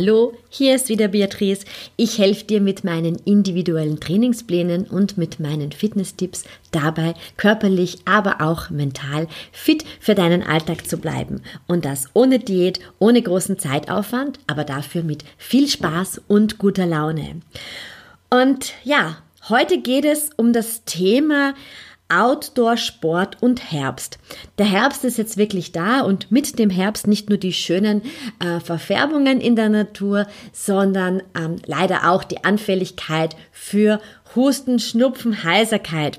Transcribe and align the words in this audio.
Hallo, 0.00 0.32
hier 0.48 0.76
ist 0.76 0.90
wieder 0.90 1.08
Beatrice. 1.08 1.64
Ich 1.96 2.18
helfe 2.18 2.44
dir 2.44 2.60
mit 2.60 2.84
meinen 2.84 3.16
individuellen 3.24 3.98
Trainingsplänen 3.98 4.84
und 4.84 5.18
mit 5.18 5.40
meinen 5.40 5.72
Fitnesstipps 5.72 6.44
dabei, 6.70 7.14
körperlich, 7.36 7.98
aber 8.04 8.40
auch 8.40 8.70
mental 8.70 9.26
fit 9.50 9.84
für 9.98 10.14
deinen 10.14 10.44
Alltag 10.44 10.86
zu 10.86 10.98
bleiben. 10.98 11.42
Und 11.66 11.84
das 11.84 12.10
ohne 12.14 12.38
Diät, 12.38 12.78
ohne 13.00 13.20
großen 13.20 13.58
Zeitaufwand, 13.58 14.38
aber 14.46 14.62
dafür 14.62 15.02
mit 15.02 15.24
viel 15.36 15.66
Spaß 15.66 16.20
und 16.28 16.58
guter 16.58 16.86
Laune. 16.86 17.40
Und 18.30 18.74
ja, 18.84 19.16
heute 19.48 19.80
geht 19.80 20.04
es 20.04 20.30
um 20.36 20.52
das 20.52 20.84
Thema 20.84 21.54
Outdoor-Sport 22.08 23.42
und 23.42 23.70
Herbst. 23.70 24.18
Der 24.58 24.66
Herbst 24.66 25.04
ist 25.04 25.18
jetzt 25.18 25.36
wirklich 25.36 25.72
da 25.72 26.00
und 26.00 26.30
mit 26.30 26.58
dem 26.58 26.70
Herbst 26.70 27.06
nicht 27.06 27.28
nur 27.28 27.38
die 27.38 27.52
schönen 27.52 28.02
äh, 28.38 28.60
Verfärbungen 28.60 29.40
in 29.40 29.56
der 29.56 29.68
Natur, 29.68 30.26
sondern 30.52 31.22
ähm, 31.36 31.56
leider 31.66 32.10
auch 32.10 32.24
die 32.24 32.44
Anfälligkeit 32.44 33.36
für 33.52 34.00
Husten, 34.34 34.78
Schnupfen, 34.78 35.44
Heiserkeit. 35.44 36.18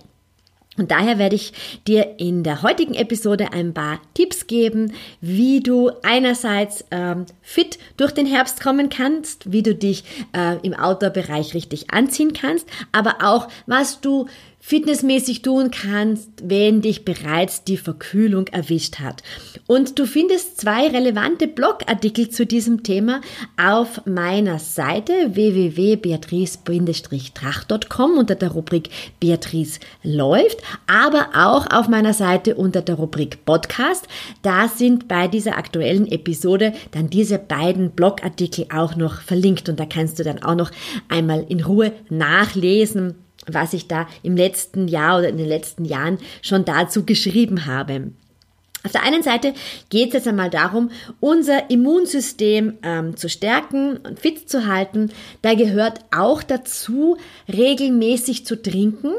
Und 0.79 0.91
daher 0.91 1.19
werde 1.19 1.35
ich 1.35 1.51
dir 1.87 2.15
in 2.19 2.43
der 2.43 2.61
heutigen 2.61 2.93
Episode 2.93 3.51
ein 3.51 3.73
paar 3.73 3.99
Tipps 4.13 4.47
geben, 4.47 4.93
wie 5.19 5.59
du 5.59 5.91
einerseits 6.03 6.85
ähm, 6.89 7.25
fit 7.41 7.77
durch 7.97 8.13
den 8.13 8.25
Herbst 8.25 8.61
kommen 8.61 8.89
kannst, 8.89 9.51
wie 9.51 9.61
du 9.61 9.75
dich 9.75 10.05
äh, 10.31 10.55
im 10.65 10.73
Outdoor-Bereich 10.73 11.53
richtig 11.53 11.91
anziehen 11.91 12.31
kannst, 12.31 12.65
aber 12.93 13.17
auch 13.21 13.49
was 13.65 13.99
du 13.99 14.27
fitnessmäßig 14.69 15.41
tun 15.41 15.71
kannst, 15.71 16.29
wenn 16.43 16.83
dich 16.83 17.03
bereits 17.03 17.63
die 17.63 17.77
Verkühlung 17.77 18.45
erwischt 18.49 18.99
hat. 18.99 19.23
Und 19.65 19.97
du 19.97 20.05
findest 20.05 20.61
zwei 20.61 20.89
relevante 20.89 21.47
Blogartikel 21.47 22.29
zu 22.29 22.45
diesem 22.45 22.83
Thema 22.83 23.21
auf 23.59 24.05
meiner 24.05 24.59
Seite 24.59 25.31
www.beatrice-trach.com 25.33 28.17
unter 28.19 28.35
der 28.35 28.51
Rubrik 28.51 28.91
Beatrice 29.19 29.79
läuft, 30.03 30.59
aber 30.85 31.29
auch 31.33 31.65
auf 31.71 31.87
meiner 31.87 32.13
Seite 32.13 32.53
unter 32.53 32.83
der 32.83 32.93
Rubrik 32.93 33.43
Podcast. 33.45 34.07
Da 34.43 34.67
sind 34.67 35.07
bei 35.07 35.27
dieser 35.27 35.57
aktuellen 35.57 36.05
Episode 36.11 36.73
dann 36.91 37.09
diese 37.09 37.39
beiden 37.39 37.89
Blogartikel 37.89 38.67
auch 38.71 38.95
noch 38.95 39.21
verlinkt 39.21 39.67
und 39.67 39.79
da 39.79 39.87
kannst 39.87 40.19
du 40.19 40.23
dann 40.23 40.43
auch 40.43 40.53
noch 40.53 40.69
einmal 41.07 41.43
in 41.49 41.63
Ruhe 41.63 41.91
nachlesen 42.11 43.15
was 43.53 43.73
ich 43.73 43.88
da 43.88 44.08
im 44.23 44.36
letzten 44.36 44.88
Jahr 44.88 45.19
oder 45.19 45.30
in 45.30 45.38
den 45.38 45.47
letzten 45.47 45.86
Jahren 45.86 46.17
schon 46.42 46.66
dazu 46.66 47.05
geschrieben 47.05 47.66
habe. 47.66 48.11
Auf 48.86 48.94
der 48.94 49.03
einen 49.03 49.23
Seite 49.23 49.53
geht 49.89 50.09
es 50.09 50.14
jetzt 50.14 50.28
einmal 50.30 50.50
darum, 50.50 50.89
unser 51.19 51.70
Immunsystem 51.70 52.77
ähm, 52.81 53.17
zu 53.17 53.27
stärken 53.27 53.97
und 53.97 54.22
fit 54.22 54.50
zu 54.50 54.67
halten. 54.67 55.11
Da 55.42 55.53
gehört 55.53 56.00
auch 56.16 56.42
dazu, 56.42 57.17
regelmäßig 57.52 58.45
zu 58.45 58.61
trinken. 58.61 59.11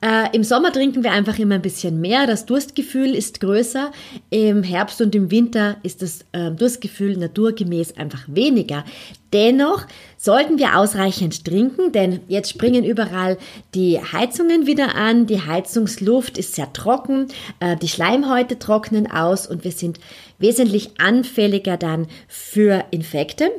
Äh, 0.00 0.34
Im 0.34 0.44
Sommer 0.44 0.72
trinken 0.72 1.04
wir 1.04 1.12
einfach 1.12 1.38
immer 1.38 1.56
ein 1.56 1.62
bisschen 1.62 2.00
mehr. 2.00 2.26
Das 2.26 2.46
Durstgefühl 2.46 3.14
ist 3.14 3.40
größer. 3.40 3.92
Im 4.30 4.62
Herbst 4.62 5.02
und 5.02 5.14
im 5.14 5.30
Winter 5.30 5.76
ist 5.82 6.00
das 6.00 6.24
äh, 6.32 6.50
Durstgefühl 6.50 7.18
naturgemäß 7.18 7.98
einfach 7.98 8.22
weniger. 8.28 8.82
Dennoch 9.32 9.86
sollten 10.18 10.58
wir 10.58 10.78
ausreichend 10.78 11.44
trinken, 11.44 11.90
denn 11.92 12.20
jetzt 12.28 12.50
springen 12.50 12.84
überall 12.84 13.38
die 13.74 13.98
Heizungen 13.98 14.66
wieder 14.66 14.94
an. 14.94 15.26
Die 15.26 15.40
Heizungsluft 15.40 16.38
ist 16.38 16.54
sehr 16.54 16.72
trocken, 16.72 17.28
äh, 17.60 17.76
die 17.76 17.88
Schleimhäute 17.88 18.58
trocknen 18.58 19.10
aus 19.10 19.46
und 19.46 19.64
wir 19.64 19.72
sind 19.72 19.98
wesentlich 20.38 21.00
anfälliger 21.00 21.76
dann 21.76 22.06
für 22.28 22.84
Infekte. 22.90 23.50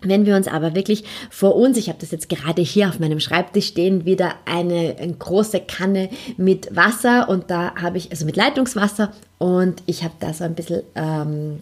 Wenn 0.00 0.26
wir 0.26 0.36
uns 0.36 0.48
aber 0.48 0.74
wirklich 0.74 1.04
vor 1.30 1.56
uns, 1.56 1.76
ich 1.78 1.88
habe 1.88 1.98
das 1.98 2.10
jetzt 2.10 2.28
gerade 2.28 2.62
hier 2.62 2.88
auf 2.88 3.00
meinem 3.00 3.20
Schreibtisch 3.20 3.68
stehen, 3.68 4.04
wieder 4.04 4.34
eine, 4.44 4.96
eine 5.00 5.14
große 5.14 5.60
Kanne 5.60 6.10
mit 6.36 6.74
Wasser 6.76 7.28
und 7.28 7.50
da 7.50 7.74
habe 7.74 7.98
ich, 7.98 8.10
also 8.10 8.26
mit 8.26 8.36
Leitungswasser 8.36 9.12
und 9.38 9.82
ich 9.86 10.04
habe 10.04 10.14
da 10.20 10.32
so 10.32 10.44
ein 10.44 10.54
bisschen 10.54 10.82
ähm, 10.94 11.60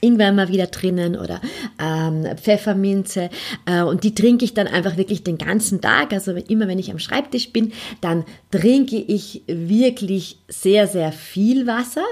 Ingwer 0.00 0.32
mal 0.32 0.48
wieder 0.48 0.66
drinnen 0.66 1.16
oder 1.16 1.40
ähm, 1.82 2.26
Pfefferminze 2.36 3.30
äh, 3.64 3.82
und 3.82 4.04
die 4.04 4.14
trinke 4.14 4.44
ich 4.44 4.52
dann 4.52 4.66
einfach 4.66 4.96
wirklich 4.96 5.24
den 5.24 5.38
ganzen 5.38 5.80
Tag. 5.80 6.12
Also 6.12 6.32
immer 6.32 6.68
wenn 6.68 6.78
ich 6.78 6.90
am 6.90 6.98
Schreibtisch 6.98 7.52
bin, 7.52 7.72
dann 8.00 8.24
trinke 8.50 8.96
ich 8.96 9.42
wirklich 9.46 10.38
sehr, 10.48 10.86
sehr 10.86 11.12
viel 11.12 11.66
Wasser 11.66 12.04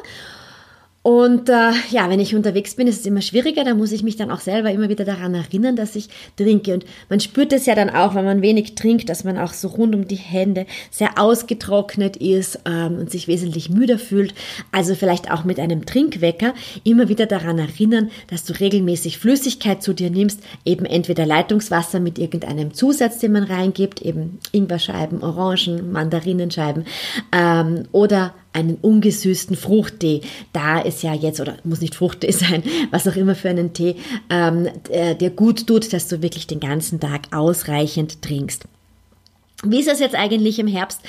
und 1.06 1.48
äh, 1.48 1.70
ja, 1.92 2.10
wenn 2.10 2.18
ich 2.18 2.34
unterwegs 2.34 2.74
bin, 2.74 2.88
ist 2.88 2.98
es 2.98 3.06
immer 3.06 3.20
schwieriger. 3.20 3.62
Da 3.62 3.76
muss 3.76 3.92
ich 3.92 4.02
mich 4.02 4.16
dann 4.16 4.32
auch 4.32 4.40
selber 4.40 4.72
immer 4.72 4.88
wieder 4.88 5.04
daran 5.04 5.36
erinnern, 5.36 5.76
dass 5.76 5.94
ich 5.94 6.08
trinke. 6.34 6.74
Und 6.74 6.84
man 7.08 7.20
spürt 7.20 7.52
es 7.52 7.64
ja 7.64 7.76
dann 7.76 7.90
auch, 7.90 8.16
wenn 8.16 8.24
man 8.24 8.42
wenig 8.42 8.74
trinkt, 8.74 9.08
dass 9.08 9.22
man 9.22 9.38
auch 9.38 9.52
so 9.52 9.68
rund 9.68 9.94
um 9.94 10.08
die 10.08 10.16
Hände 10.16 10.66
sehr 10.90 11.16
ausgetrocknet 11.16 12.16
ist 12.16 12.58
ähm, 12.64 12.98
und 12.98 13.12
sich 13.12 13.28
wesentlich 13.28 13.70
müder 13.70 14.00
fühlt. 14.00 14.34
Also 14.72 14.96
vielleicht 14.96 15.30
auch 15.30 15.44
mit 15.44 15.60
einem 15.60 15.86
Trinkwecker 15.86 16.54
immer 16.82 17.08
wieder 17.08 17.26
daran 17.26 17.60
erinnern, 17.60 18.10
dass 18.26 18.42
du 18.42 18.58
regelmäßig 18.58 19.18
Flüssigkeit 19.18 19.84
zu 19.84 19.92
dir 19.92 20.10
nimmst. 20.10 20.40
Eben 20.64 20.86
entweder 20.86 21.24
Leitungswasser 21.24 22.00
mit 22.00 22.18
irgendeinem 22.18 22.74
Zusatz, 22.74 23.18
den 23.18 23.30
man 23.30 23.44
reingibt, 23.44 24.02
eben 24.02 24.40
Ingwerscheiben, 24.50 25.22
Orangen, 25.22 25.92
Mandarinenscheiben 25.92 26.84
ähm, 27.30 27.84
oder 27.92 28.34
einen 28.56 28.76
ungesüßten 28.76 29.56
Fruchttee. 29.56 30.22
Da 30.52 30.80
ist 30.80 31.02
ja 31.02 31.14
jetzt, 31.14 31.40
oder 31.40 31.56
muss 31.64 31.80
nicht 31.80 31.94
Fruchttee 31.94 32.30
sein, 32.32 32.62
was 32.90 33.06
auch 33.06 33.16
immer 33.16 33.34
für 33.34 33.50
einen 33.50 33.72
Tee, 33.72 33.96
ähm, 34.30 34.68
der, 34.88 35.14
der 35.14 35.30
gut 35.30 35.66
tut, 35.66 35.92
dass 35.92 36.08
du 36.08 36.22
wirklich 36.22 36.46
den 36.46 36.60
ganzen 36.60 36.98
Tag 36.98 37.32
ausreichend 37.32 38.22
trinkst. 38.22 38.64
Wie 39.64 39.80
ist 39.80 39.88
das 39.88 40.00
jetzt 40.00 40.14
eigentlich 40.14 40.58
im 40.58 40.66
Herbst 40.66 41.00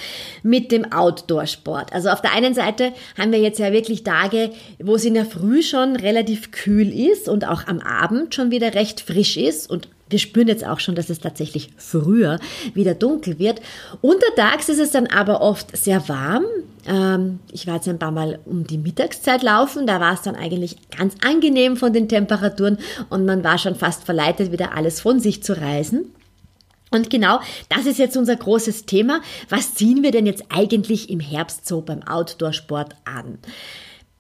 mit 0.42 0.72
dem 0.72 0.92
Outdoor-Sport? 0.92 1.92
Also 1.92 2.10
auf 2.10 2.22
der 2.22 2.34
einen 2.34 2.54
Seite 2.54 2.94
haben 3.18 3.34
wir 3.34 3.40
jetzt 3.40 3.60
ja 3.60 3.74
wirklich 3.74 4.04
Tage, 4.04 4.52
wo 4.80 4.96
es 4.96 5.04
in 5.04 5.16
der 5.16 5.26
Früh 5.26 5.62
schon 5.62 5.98
relativ 5.98 6.52
kühl 6.52 6.94
ist 6.94 7.28
und 7.28 7.46
auch 7.46 7.68
am 7.68 7.80
Abend 7.80 8.34
schon 8.34 8.50
wieder 8.50 8.74
recht 8.74 9.02
frisch 9.02 9.36
ist 9.36 9.70
und 9.70 9.90
wir 10.10 10.20
spüren 10.20 10.48
jetzt 10.48 10.66
auch 10.66 10.80
schon, 10.80 10.96
dass 10.96 11.10
es 11.10 11.20
tatsächlich 11.20 11.70
früher 11.78 12.40
wieder 12.74 12.94
dunkel 12.94 13.40
wird. 13.40 13.62
Untertags 14.02 14.70
ist 14.70 14.80
es 14.80 14.92
dann 14.92 15.08
aber 15.08 15.42
oft 15.42 15.76
sehr 15.76 16.08
warm. 16.08 16.46
Ähm, 16.88 17.40
ich 17.52 17.68
war 17.68 17.76
jetzt 17.76 17.88
ein 17.88 18.00
paar 18.00 18.12
Mal 18.12 18.40
um 18.46 18.66
die 18.66 18.78
Mittagszeit 18.78 19.44
laufen. 19.44 19.88
Da 19.88 20.00
war 20.00 20.14
es 20.14 20.22
dann 20.22 20.36
eigentlich 20.36 20.78
ganz 20.90 21.16
angenehm 21.24 21.78
von 21.78 21.94
den 21.94 22.08
Temperaturen 22.08 22.78
und 23.10 23.26
man 23.26 23.44
war 23.44 23.58
schon 23.58 23.76
fast 23.76 24.04
verleitet, 24.04 24.52
wieder 24.52 24.76
alles 24.76 25.02
von 25.02 25.20
sich 25.20 25.44
zu 25.44 25.60
reißen. 25.60 26.06
Und 26.90 27.10
genau 27.10 27.42
das 27.70 27.86
ist 27.86 28.00
jetzt 28.00 28.16
unser 28.16 28.36
großes 28.36 28.86
Thema. 28.86 29.22
Was 29.50 29.74
ziehen 29.74 30.04
wir 30.04 30.12
denn 30.12 30.26
jetzt 30.26 30.46
eigentlich 30.50 31.10
im 31.10 31.20
Herbst 31.20 31.68
so 31.68 31.82
beim 31.82 32.02
Outdoor-Sport 32.04 32.96
an? 33.04 33.40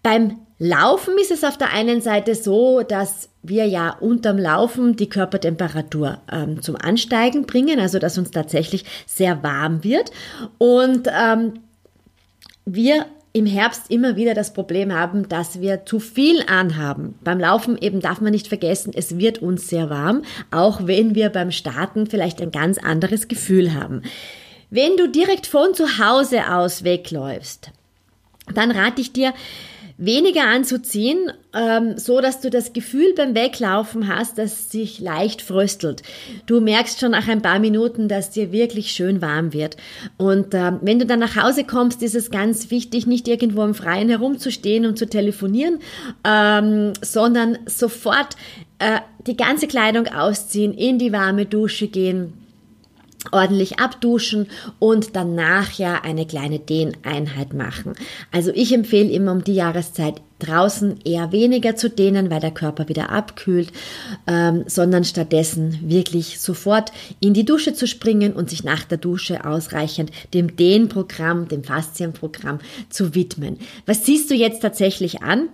Beim 0.08 0.40
Laufen 0.58 1.16
ist 1.20 1.32
es 1.32 1.44
auf 1.44 1.58
der 1.58 1.74
einen 1.74 2.00
Seite 2.00 2.34
so, 2.34 2.82
dass 2.82 3.28
wir 3.44 3.66
ja 3.66 3.90
unterm 3.90 4.38
Laufen 4.38 4.96
die 4.96 5.10
Körpertemperatur 5.10 6.20
ähm, 6.32 6.62
zum 6.62 6.78
Ansteigen 6.78 7.46
bringen, 7.46 7.82
also 7.82 8.00
dass 8.00 8.18
uns 8.18 8.32
tatsächlich 8.32 8.86
sehr 9.06 9.44
warm 9.44 9.84
wird. 9.84 10.12
Und 10.60 11.10
ähm, 11.14 11.56
wir 12.64 13.06
im 13.34 13.46
Herbst 13.46 13.92
immer 13.92 14.16
wieder 14.16 14.34
das 14.34 14.54
Problem 14.54 14.94
haben, 14.94 15.28
dass 15.28 15.60
wir 15.60 15.86
zu 15.86 16.00
viel 16.00 16.42
anhaben. 16.48 17.16
Beim 17.22 17.42
Laufen 17.42 17.78
eben 17.78 18.00
darf 18.00 18.22
man 18.22 18.32
nicht 18.32 18.48
vergessen, 18.48 18.94
es 18.96 19.18
wird 19.18 19.40
uns 19.40 19.68
sehr 19.68 19.90
warm, 19.90 20.22
auch 20.52 20.88
wenn 20.88 21.16
wir 21.16 21.32
beim 21.32 21.52
Starten 21.52 22.08
vielleicht 22.08 22.42
ein 22.42 22.52
ganz 22.52 22.78
anderes 22.78 23.28
Gefühl 23.28 23.74
haben. 23.74 24.04
Wenn 24.70 24.96
du 24.96 25.10
direkt 25.10 25.48
von 25.48 25.74
zu 25.74 26.00
Hause 26.00 26.50
aus 26.50 26.86
wegläufst, 26.86 27.72
dann 28.54 28.72
rate 28.72 29.02
ich 29.02 29.12
dir, 29.12 29.34
weniger 29.98 30.44
anzuziehen, 30.44 31.32
ähm, 31.54 31.98
so 31.98 32.22
dass 32.22 32.40
du 32.40 32.50
das 32.50 32.74
Gefühl 32.74 33.14
beim 33.16 33.34
Weglaufen 33.34 34.08
hast, 34.08 34.38
dass 34.38 34.70
sich 34.70 35.00
leicht 35.00 35.42
fröstelt. 35.42 36.04
Du 36.46 36.62
merkst 36.62 37.00
schon 37.00 37.12
nach 37.12 37.28
ein 37.28 37.42
paar 37.42 37.60
Minuten, 37.60 38.08
dass 38.08 38.30
dir 38.30 38.52
wirklich 38.52 38.92
schön 38.92 39.22
warm 39.22 39.54
wird. 39.54 39.76
Und 40.18 40.54
ähm, 40.54 40.80
wenn 40.82 41.00
du 41.00 41.06
dann 41.08 41.20
nach 41.20 41.36
Hause 41.36 41.64
kommst, 41.64 42.04
ist 42.04 42.16
es 42.16 42.30
ganz 42.30 42.70
wichtig, 42.70 43.08
nicht 43.08 43.28
irgendwo 43.28 43.64
im 43.64 43.74
Freien 43.74 44.10
herumzustehen 44.10 44.86
und 44.86 45.00
zu 45.00 45.08
telefonieren, 45.08 45.80
ähm, 46.24 46.94
sondern 47.02 47.58
sofort 47.66 48.36
äh, 48.78 49.00
die 49.26 49.36
ganze 49.36 49.68
Kleidung 49.68 50.08
ausziehen, 50.08 50.74
in 50.74 51.00
die 51.00 51.12
warme 51.12 51.46
Dusche 51.46 51.88
gehen 51.88 52.47
ordentlich 53.32 53.80
abduschen 53.80 54.48
und 54.80 55.16
danach 55.16 55.72
ja 55.74 56.02
eine 56.04 56.26
kleine 56.26 56.60
Dehneinheit 56.60 57.54
machen. 57.54 57.94
Also 58.32 58.52
ich 58.54 58.74
empfehle 58.74 59.10
immer 59.10 59.32
um 59.32 59.44
die 59.44 59.56
Jahreszeit 59.56 60.22
draußen 60.40 61.00
eher 61.04 61.32
weniger 61.32 61.76
zu 61.76 61.90
dehnen, 61.90 62.30
weil 62.30 62.40
der 62.40 62.52
Körper 62.52 62.90
wieder 62.90 63.10
abkühlt, 63.10 63.72
ähm, 64.28 64.64
sondern 64.68 65.04
stattdessen 65.04 65.80
wirklich 65.84 66.40
sofort 66.40 66.92
in 67.20 67.34
die 67.34 67.46
Dusche 67.46 67.74
zu 67.74 67.88
springen 67.88 68.34
und 68.34 68.50
sich 68.50 68.64
nach 68.64 68.84
der 68.84 69.00
Dusche 69.00 69.46
ausreichend 69.46 70.12
dem 70.34 70.56
Dehnprogramm, 70.56 71.48
dem 71.48 71.64
Faszienprogramm 71.64 72.60
zu 72.90 73.16
widmen. 73.16 73.58
Was 73.86 74.06
siehst 74.06 74.30
du 74.30 74.36
jetzt 74.36 74.62
tatsächlich 74.62 75.24
an? 75.24 75.50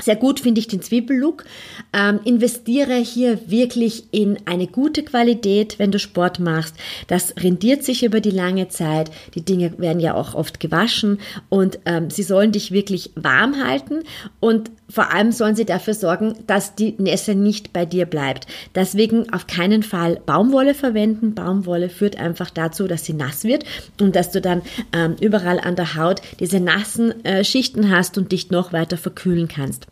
Sehr 0.00 0.16
gut 0.16 0.40
finde 0.40 0.60
ich 0.60 0.68
den 0.68 0.82
Zwiebellook. 0.82 1.44
Ähm, 1.92 2.20
investiere 2.24 2.96
hier 2.96 3.50
wirklich 3.50 4.04
in 4.12 4.38
eine 4.46 4.66
gute 4.66 5.02
Qualität, 5.02 5.78
wenn 5.78 5.90
du 5.90 5.98
Sport 5.98 6.40
machst. 6.40 6.74
Das 7.06 7.34
rendiert 7.38 7.84
sich 7.84 8.02
über 8.02 8.20
die 8.20 8.30
lange 8.30 8.68
Zeit. 8.68 9.10
Die 9.34 9.44
Dinge 9.44 9.78
werden 9.78 10.00
ja 10.00 10.14
auch 10.14 10.34
oft 10.34 10.60
gewaschen 10.60 11.18
und 11.48 11.78
ähm, 11.84 12.10
sie 12.10 12.22
sollen 12.22 12.52
dich 12.52 12.72
wirklich 12.72 13.10
warm 13.14 13.64
halten 13.64 14.00
und 14.40 14.70
vor 14.90 15.12
allem 15.12 15.32
sollen 15.32 15.56
sie 15.56 15.64
dafür 15.64 15.94
sorgen, 15.94 16.34
dass 16.46 16.74
die 16.74 16.94
Nässe 16.98 17.34
nicht 17.34 17.72
bei 17.72 17.86
dir 17.86 18.06
bleibt. 18.06 18.46
Deswegen 18.74 19.32
auf 19.32 19.46
keinen 19.46 19.82
Fall 19.82 20.20
Baumwolle 20.26 20.74
verwenden. 20.74 21.34
Baumwolle 21.34 21.88
führt 21.88 22.18
einfach 22.18 22.50
dazu, 22.50 22.86
dass 22.86 23.04
sie 23.04 23.12
nass 23.12 23.44
wird 23.44 23.64
und 24.00 24.16
dass 24.16 24.30
du 24.30 24.40
dann 24.40 24.62
ähm, 24.92 25.16
überall 25.20 25.60
an 25.60 25.76
der 25.76 25.94
Haut 25.94 26.20
diese 26.40 26.60
nassen 26.60 27.24
äh, 27.24 27.44
Schichten 27.44 27.90
hast 27.90 28.18
und 28.18 28.32
dich 28.32 28.50
noch 28.50 28.72
weiter 28.72 28.96
verkühlen 28.96 29.48
kannst. 29.48 29.86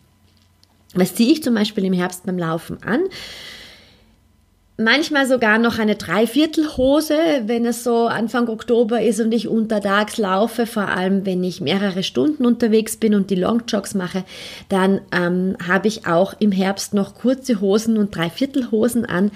Was 0.95 1.15
ziehe 1.15 1.33
ich 1.33 1.43
zum 1.43 1.55
Beispiel 1.55 1.85
im 1.85 1.93
Herbst 1.93 2.27
beim 2.27 2.39
Laufen 2.39 2.83
an? 2.83 3.01
Manchmal 4.81 5.27
sogar 5.27 5.59
noch 5.59 5.81
eine 5.81 5.97
Dreiviertelhose, 5.97 7.19
wenn 7.47 7.67
es 7.67 7.83
so 7.83 8.07
Anfang 8.07 8.49
Oktober 8.49 9.03
ist 9.03 9.19
und 9.19 9.33
ich 9.33 9.49
untertags 9.49 10.19
laufe, 10.19 10.67
vor 10.67 10.87
allem 10.87 11.27
wenn 11.27 11.43
ich 11.43 11.61
mehrere 11.61 12.05
Stunden 12.05 12.47
unterwegs 12.47 12.97
bin 12.97 13.17
und 13.17 13.29
die 13.31 13.35
Longjogs 13.35 13.95
mache, 13.95 14.23
dann 14.69 15.01
ähm, 15.11 15.57
habe 15.67 15.89
ich 15.89 16.07
auch 16.07 16.33
im 16.39 16.53
Herbst 16.53 16.95
noch 16.95 17.17
kurze 17.17 17.61
Hosen 17.61 17.99
und 17.99 18.15
Dreiviertelhosen 18.15 19.05
an. 19.05 19.33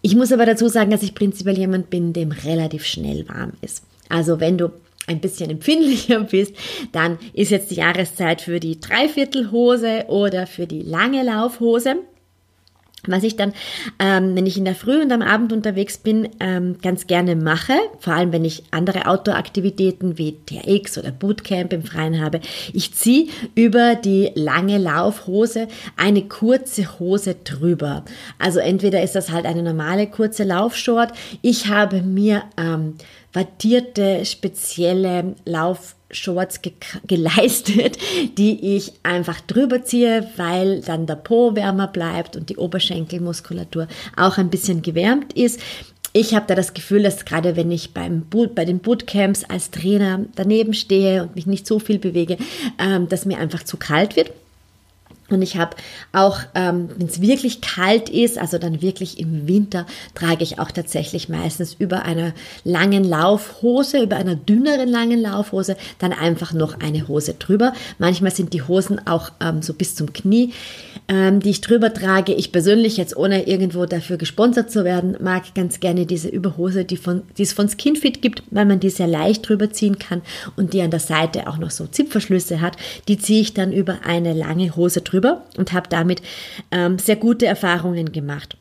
Ich 0.00 0.16
muss 0.16 0.32
aber 0.32 0.46
dazu 0.46 0.66
sagen, 0.66 0.90
dass 0.90 1.04
ich 1.04 1.14
prinzipiell 1.14 1.58
jemand 1.58 1.88
bin, 1.88 2.12
dem 2.12 2.32
relativ 2.32 2.84
schnell 2.84 3.28
warm 3.28 3.52
ist. 3.60 3.84
Also 4.08 4.40
wenn 4.40 4.58
du 4.58 4.72
ein 5.06 5.20
bisschen 5.20 5.48
empfindlicher 5.48 6.20
bist, 6.30 6.56
dann 6.90 7.20
ist 7.34 7.52
jetzt 7.52 7.70
die 7.70 7.76
Jahreszeit 7.76 8.40
für 8.40 8.58
die 8.58 8.80
Dreiviertelhose 8.80 10.06
oder 10.08 10.48
für 10.48 10.66
die 10.66 10.82
lange 10.82 11.22
Laufhose. 11.22 11.98
Was 13.06 13.24
ich 13.24 13.34
dann, 13.34 13.52
ähm, 13.98 14.36
wenn 14.36 14.46
ich 14.46 14.56
in 14.56 14.64
der 14.64 14.76
Früh 14.76 15.02
und 15.02 15.10
am 15.10 15.22
Abend 15.22 15.52
unterwegs 15.52 15.98
bin, 15.98 16.28
ähm, 16.38 16.76
ganz 16.80 17.08
gerne 17.08 17.34
mache, 17.34 17.74
vor 17.98 18.12
allem 18.12 18.32
wenn 18.32 18.44
ich 18.44 18.62
andere 18.70 19.06
Outdoor-Aktivitäten 19.06 20.18
wie 20.18 20.36
TRX 20.46 20.98
oder 20.98 21.10
Bootcamp 21.10 21.72
im 21.72 21.82
Freien 21.82 22.20
habe, 22.20 22.40
ich 22.72 22.94
ziehe 22.94 23.26
über 23.56 23.96
die 23.96 24.30
lange 24.36 24.78
Laufhose 24.78 25.66
eine 25.96 26.22
kurze 26.22 27.00
Hose 27.00 27.34
drüber. 27.42 28.04
Also 28.38 28.60
entweder 28.60 29.02
ist 29.02 29.16
das 29.16 29.32
halt 29.32 29.46
eine 29.46 29.64
normale 29.64 30.06
kurze 30.06 30.44
Laufshort. 30.44 31.12
Ich 31.42 31.66
habe 31.66 32.02
mir 32.02 32.44
ähm, 32.56 32.94
wattierte 33.32 34.24
spezielle 34.24 35.34
Laufshorts 36.12 36.62
ge 36.62 36.72
geleistet, 37.06 37.98
die 38.38 38.76
ich 38.76 38.92
einfach 39.02 39.40
drüber 39.40 39.84
ziehe, 39.84 40.28
weil 40.36 40.80
dann 40.82 41.06
der 41.06 41.16
Po 41.16 41.56
wärmer 41.56 41.88
bleibt 41.88 42.36
und 42.36 42.50
die 42.50 42.56
Oberschenkelmuskulatur 42.56 43.88
auch 44.16 44.38
ein 44.38 44.50
bisschen 44.50 44.82
gewärmt 44.82 45.32
ist. 45.32 45.60
Ich 46.14 46.34
habe 46.34 46.44
da 46.46 46.54
das 46.54 46.74
Gefühl, 46.74 47.02
dass 47.02 47.24
gerade 47.24 47.56
wenn 47.56 47.70
ich 47.70 47.94
beim 47.94 48.22
Boot, 48.22 48.54
bei 48.54 48.66
den 48.66 48.80
Bootcamps 48.80 49.44
als 49.44 49.70
Trainer 49.70 50.26
daneben 50.34 50.74
stehe 50.74 51.22
und 51.22 51.34
mich 51.36 51.46
nicht 51.46 51.66
so 51.66 51.78
viel 51.78 51.98
bewege, 51.98 52.36
ähm, 52.78 53.08
dass 53.08 53.24
mir 53.24 53.38
einfach 53.38 53.62
zu 53.62 53.78
kalt 53.78 54.16
wird. 54.16 54.30
Und 55.32 55.42
ich 55.42 55.56
habe 55.56 55.76
auch, 56.12 56.40
ähm, 56.54 56.88
wenn 56.96 57.06
es 57.06 57.20
wirklich 57.20 57.60
kalt 57.60 58.08
ist, 58.08 58.38
also 58.38 58.58
dann 58.58 58.82
wirklich 58.82 59.18
im 59.18 59.48
Winter, 59.48 59.86
trage 60.14 60.42
ich 60.42 60.58
auch 60.58 60.70
tatsächlich 60.70 61.28
meistens 61.28 61.74
über 61.78 62.04
einer 62.04 62.32
langen 62.64 63.04
Laufhose, 63.04 64.02
über 64.02 64.16
einer 64.16 64.34
dünneren 64.34 64.88
langen 64.88 65.20
Laufhose, 65.20 65.76
dann 65.98 66.12
einfach 66.12 66.52
noch 66.52 66.80
eine 66.80 67.08
Hose 67.08 67.34
drüber. 67.34 67.72
Manchmal 67.98 68.32
sind 68.32 68.52
die 68.52 68.62
Hosen 68.62 69.06
auch 69.06 69.30
ähm, 69.40 69.62
so 69.62 69.74
bis 69.74 69.94
zum 69.94 70.12
Knie, 70.12 70.52
ähm, 71.08 71.40
die 71.40 71.50
ich 71.50 71.60
drüber 71.60 71.92
trage. 71.92 72.34
Ich 72.34 72.52
persönlich 72.52 72.96
jetzt 72.96 73.16
ohne 73.16 73.46
irgendwo 73.46 73.86
dafür 73.86 74.16
gesponsert 74.16 74.70
zu 74.70 74.84
werden, 74.84 75.16
mag 75.20 75.54
ganz 75.54 75.80
gerne 75.80 76.06
diese 76.06 76.28
Überhose, 76.28 76.84
die, 76.84 76.96
von, 76.96 77.22
die 77.38 77.42
es 77.42 77.52
von 77.52 77.68
Skinfit 77.68 78.22
gibt, 78.22 78.42
weil 78.50 78.66
man 78.66 78.80
die 78.80 78.90
sehr 78.90 79.06
leicht 79.06 79.48
drüber 79.48 79.70
ziehen 79.70 79.98
kann 79.98 80.22
und 80.56 80.72
die 80.72 80.82
an 80.82 80.90
der 80.90 81.00
Seite 81.00 81.46
auch 81.46 81.58
noch 81.58 81.70
so 81.70 81.86
Zipverschlüsse 81.86 82.60
hat. 82.60 82.76
Die 83.08 83.18
ziehe 83.18 83.40
ich 83.40 83.54
dann 83.54 83.72
über 83.72 84.00
eine 84.04 84.32
lange 84.32 84.74
Hose 84.76 85.00
drüber 85.00 85.21
drüber 85.22 85.44
und 85.56 85.72
habe 85.72 85.88
damit 85.88 86.22
ähm, 86.70 86.98
sehr 86.98 87.16
gute 87.16 87.46
Erfahrungen 87.46 88.12
gemacht. 88.12 88.56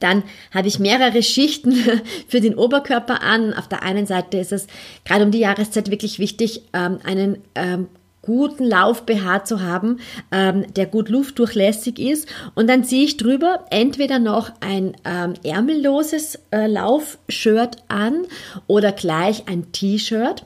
Dann 0.00 0.22
habe 0.52 0.68
ich 0.68 0.78
mehrere 0.78 1.22
Schichten 1.22 1.74
für 2.28 2.40
den 2.40 2.54
Oberkörper 2.54 3.22
an. 3.22 3.52
Auf 3.54 3.68
der 3.68 3.82
einen 3.82 4.06
Seite 4.06 4.38
ist 4.38 4.52
es 4.52 4.66
gerade 5.04 5.24
um 5.24 5.30
die 5.30 5.40
Jahreszeit 5.40 5.90
wirklich 5.90 6.18
wichtig, 6.18 6.62
ähm, 6.72 6.98
einen 7.04 7.38
ähm, 7.54 7.88
guten 8.22 8.64
Lauf-BH 8.64 9.44
zu 9.44 9.60
haben, 9.60 9.98
ähm, 10.30 10.64
der 10.74 10.86
gut 10.86 11.08
luftdurchlässig 11.08 11.98
ist. 11.98 12.28
Und 12.54 12.70
dann 12.70 12.84
ziehe 12.84 13.04
ich 13.04 13.16
drüber 13.16 13.66
entweder 13.70 14.20
noch 14.20 14.52
ein 14.60 14.94
ärmelloses 15.42 16.38
äh, 16.52 16.68
Laufshirt 16.68 17.78
an 17.88 18.22
oder 18.68 18.92
gleich 18.92 19.48
ein 19.48 19.72
T-Shirt 19.72 20.44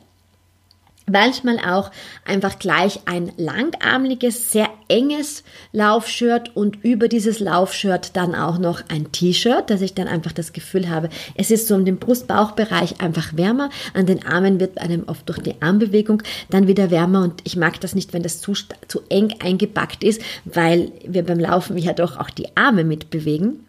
manchmal 1.10 1.58
auch 1.58 1.90
einfach 2.24 2.58
gleich 2.58 3.00
ein 3.06 3.32
langarmliches, 3.36 4.50
sehr 4.50 4.68
enges 4.88 5.44
Laufshirt 5.72 6.56
und 6.56 6.84
über 6.84 7.08
dieses 7.08 7.40
Laufshirt 7.40 8.16
dann 8.16 8.34
auch 8.34 8.58
noch 8.58 8.82
ein 8.88 9.12
T-Shirt, 9.12 9.70
dass 9.70 9.80
ich 9.80 9.94
dann 9.94 10.08
einfach 10.08 10.32
das 10.32 10.52
Gefühl 10.52 10.88
habe, 10.88 11.08
es 11.34 11.50
ist 11.50 11.68
so 11.68 11.74
um 11.74 11.84
den 11.84 11.98
Brust-Bauch-Bereich 11.98 13.00
einfach 13.00 13.36
wärmer. 13.36 13.70
An 13.94 14.06
den 14.06 14.26
Armen 14.26 14.60
wird 14.60 14.78
einem 14.78 15.04
oft 15.06 15.28
durch 15.28 15.38
die 15.38 15.60
Armbewegung 15.60 16.22
dann 16.50 16.66
wieder 16.66 16.90
wärmer 16.90 17.22
und 17.22 17.40
ich 17.44 17.56
mag 17.56 17.80
das 17.80 17.94
nicht, 17.94 18.12
wenn 18.12 18.22
das 18.22 18.40
zu, 18.40 18.54
zu 18.88 19.00
eng 19.08 19.34
eingepackt 19.40 20.02
ist, 20.02 20.20
weil 20.44 20.92
wir 21.04 21.24
beim 21.24 21.38
Laufen 21.38 21.78
ja 21.78 21.92
doch 21.92 22.18
auch 22.18 22.30
die 22.30 22.56
Arme 22.56 22.84
mitbewegen. 22.84 23.65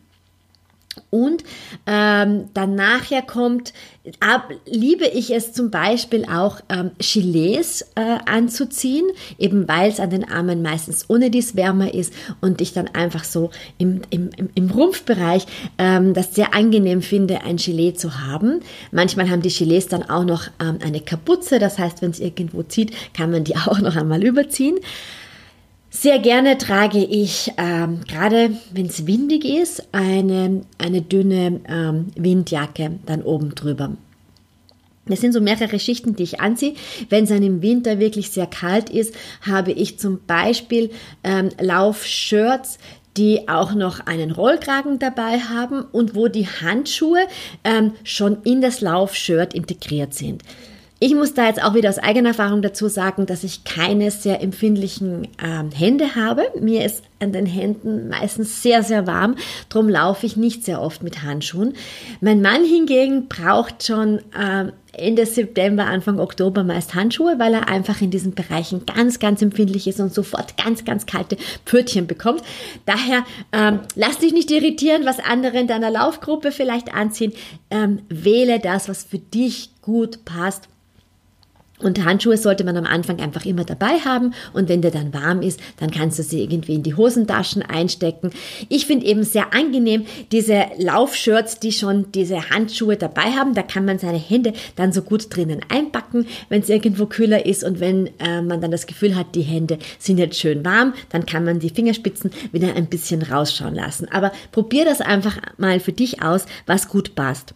Und 1.10 1.44
ähm, 1.86 2.50
dann 2.54 2.76
nachher 2.76 3.22
kommt, 3.22 3.74
ab, 4.20 4.52
liebe 4.66 5.06
ich 5.06 5.32
es 5.32 5.54
zum 5.54 5.72
Beispiel 5.72 6.26
auch 6.26 6.62
ähm, 6.70 6.92
Gilets 7.00 7.82
äh, 7.96 8.18
anzuziehen, 8.26 9.06
eben 9.38 9.68
weil 9.68 9.90
es 9.90 10.00
an 10.00 10.10
den 10.10 10.30
Armen 10.30 10.62
meistens 10.62 11.10
ohne 11.10 11.30
dies 11.30 11.56
wärmer 11.56 11.94
ist 11.94 12.14
und 12.42 12.62
ich 12.62 12.74
dann 12.74 12.88
einfach 12.88 13.24
so 13.24 13.52
im, 13.78 14.02
im, 14.10 14.30
im 14.56 14.70
Rumpfbereich 14.70 15.46
ähm, 15.78 16.14
das 16.14 16.36
sehr 16.36 16.54
angenehm 16.54 17.02
finde, 17.02 17.42
ein 17.44 17.58
Gilet 17.58 18.00
zu 18.00 18.22
haben. 18.22 18.62
Manchmal 18.92 19.30
haben 19.30 19.42
die 19.42 19.50
Gilets 19.50 19.88
dann 19.88 20.04
auch 20.04 20.24
noch 20.24 20.48
ähm, 20.62 20.80
eine 20.84 21.02
Kapuze, 21.02 21.60
das 21.60 21.80
heißt, 21.80 22.02
wenn 22.02 22.12
es 22.12 22.20
irgendwo 22.20 22.64
zieht, 22.64 22.94
kann 23.14 23.32
man 23.32 23.44
die 23.44 23.56
auch 23.58 23.80
noch 23.80 23.96
einmal 23.96 24.24
überziehen. 24.24 24.80
Sehr 26.00 26.20
gerne 26.20 26.60
trage 26.60 27.04
ich, 27.04 27.54
ähm, 27.58 28.02
gerade 28.08 28.52
wenn 28.72 28.86
es 28.86 29.08
windig 29.08 29.44
ist, 29.44 29.82
eine, 29.94 30.62
eine 30.78 31.02
dünne 31.02 31.60
ähm, 31.68 32.10
Windjacke 32.16 33.00
dann 33.08 33.24
oben 33.24 33.56
drüber. 33.56 33.98
Das 35.08 35.22
sind 35.22 35.34
so 35.34 35.42
mehrere 35.42 35.80
Schichten, 35.80 36.16
die 36.16 36.22
ich 36.22 36.40
anziehe. 36.40 36.76
Wenn 37.10 37.24
es 37.24 37.32
im 37.32 37.64
Winter 37.64 37.98
wirklich 37.98 38.30
sehr 38.30 38.46
kalt 38.46 38.92
ist, 38.92 39.16
habe 39.42 39.72
ich 39.72 39.98
zum 39.98 40.20
Beispiel 40.28 40.92
ähm, 41.24 41.50
Laufshirts, 41.60 42.78
die 43.18 43.50
auch 43.50 43.74
noch 43.74 44.02
einen 44.02 44.30
Rollkragen 44.30 45.00
dabei 45.00 45.40
haben 45.40 45.82
und 45.82 46.14
wo 46.14 46.28
die 46.28 46.46
Handschuhe 46.46 47.22
ähm, 47.64 47.94
schon 48.04 48.44
in 48.44 48.62
das 48.62 48.82
Laufshirt 48.82 49.56
integriert 49.56 50.14
sind. 50.14 50.44
Ich 51.00 51.14
muss 51.14 51.36
da 51.36 51.46
jetzt 51.46 51.64
auch 51.64 51.76
wieder 51.76 51.90
aus 51.90 52.00
eigener 52.00 52.30
Erfahrung 52.30 52.64
dazu 52.64 52.88
sagen, 52.88 53.28
dass 53.28 53.44
ich 53.44 53.64
keine 53.64 54.10
sehr 54.10 54.42
empfindlichen 54.42 55.28
ähm, 55.44 55.70
Hände 55.72 56.16
habe. 56.16 56.46
Mir 56.60 56.86
ist 56.86 57.04
an 57.20 57.32
den 57.32 57.46
Händen 57.46 58.10
meistens 58.10 58.64
sehr, 58.64 58.82
sehr 58.82 59.06
warm. 59.06 59.36
Darum 59.70 59.90
laufe 59.90 60.26
ich 60.26 60.38
nicht 60.38 60.66
sehr 60.66 60.82
oft 60.82 61.04
mit 61.04 61.22
Handschuhen. 61.22 61.74
Mein 62.20 62.42
Mann 62.42 62.64
hingegen 62.66 63.28
braucht 63.28 63.86
schon 63.86 64.22
ähm, 64.40 64.72
Ende 64.92 65.28
September, 65.28 65.86
Anfang 65.86 66.20
Oktober 66.20 66.64
meist 66.64 66.96
Handschuhe, 66.96 67.38
weil 67.38 67.54
er 67.54 67.68
einfach 67.68 68.02
in 68.02 68.10
diesen 68.10 68.34
Bereichen 68.34 68.88
ganz, 68.88 69.20
ganz 69.20 69.44
empfindlich 69.44 69.88
ist 69.88 70.00
und 70.00 70.12
sofort 70.12 70.58
ganz, 70.58 70.84
ganz 70.84 71.06
kalte 71.06 71.38
Pfötchen 71.64 72.08
bekommt. 72.08 72.42
Daher 72.88 73.24
ähm, 73.52 73.82
lass 73.94 74.18
dich 74.18 74.34
nicht 74.34 74.50
irritieren, 74.50 75.06
was 75.06 75.20
andere 75.20 75.60
in 75.60 75.68
deiner 75.68 75.92
Laufgruppe 75.92 76.52
vielleicht 76.52 76.92
anziehen. 76.92 77.34
Ähm, 77.70 78.00
wähle 78.10 78.60
das, 78.60 78.90
was 78.90 79.04
für 79.04 79.20
dich 79.20 79.70
gut 79.84 80.26
passt 80.26 80.70
Und 81.80 82.04
Handschuhe 82.04 82.38
sollte 82.38 82.64
man 82.64 82.76
am 82.76 82.86
Anfang 82.86 83.20
einfach 83.20 83.46
immer 83.46 83.64
dabei 83.64 84.00
haben 84.00 84.34
und 84.54 84.68
wenn 84.68 84.82
der 84.82 84.90
dann 84.90 85.14
warm 85.14 85.44
ist, 85.44 85.60
dann 85.80 85.92
kannst 85.92 86.18
du 86.18 86.24
sie 86.24 86.42
irgendwie 86.42 86.74
in 86.74 86.82
die 86.82 86.96
Hosentaschen 86.96 87.62
einstecken. 87.62 88.32
Ich 88.68 88.88
finde 88.88 89.06
eben 89.06 89.24
sehr 89.24 89.54
angenehm 89.54 90.06
diese 90.32 90.66
Laufshirts, 90.80 91.60
die 91.60 91.72
schon 91.72 92.12
diese 92.12 92.50
Handschuhe 92.50 92.98
dabei 92.98 93.32
haben. 93.34 93.54
Da 93.54 93.62
kann 93.62 93.86
man 93.86 94.00
seine 94.00 94.18
Hände 94.18 94.54
dann 94.76 94.92
so 94.92 95.04
gut 95.04 95.36
drinnen 95.36 95.62
einpacken, 95.70 96.26
wenn 96.50 96.64
es 96.64 96.70
irgendwo 96.70 97.06
kühler 97.06 97.46
ist 97.46 97.64
und 97.64 97.80
wenn 97.80 98.08
äh, 98.20 98.42
man 98.42 98.60
dann 98.60 98.72
das 98.72 98.88
Gefühl 98.88 99.16
hat, 99.16 99.36
die 99.36 99.44
Hände 99.44 99.78
sind 100.00 100.18
jetzt 100.18 100.40
schön 100.40 100.66
warm, 100.66 100.94
dann 101.10 101.28
kann 101.28 101.46
man 101.46 101.60
die 101.60 101.70
Fingerspitzen 101.70 102.32
wieder 102.52 102.76
ein 102.76 102.88
bisschen 102.88 103.22
rausschauen 103.22 103.76
lassen. 103.76 104.08
Aber 104.12 104.32
probier 104.52 104.84
das 104.84 105.00
einfach 105.00 105.38
mal 105.58 105.80
für 105.80 105.94
dich 105.94 106.24
aus, 106.24 106.46
was 106.66 106.88
gut 106.88 107.14
passt. 107.14 107.54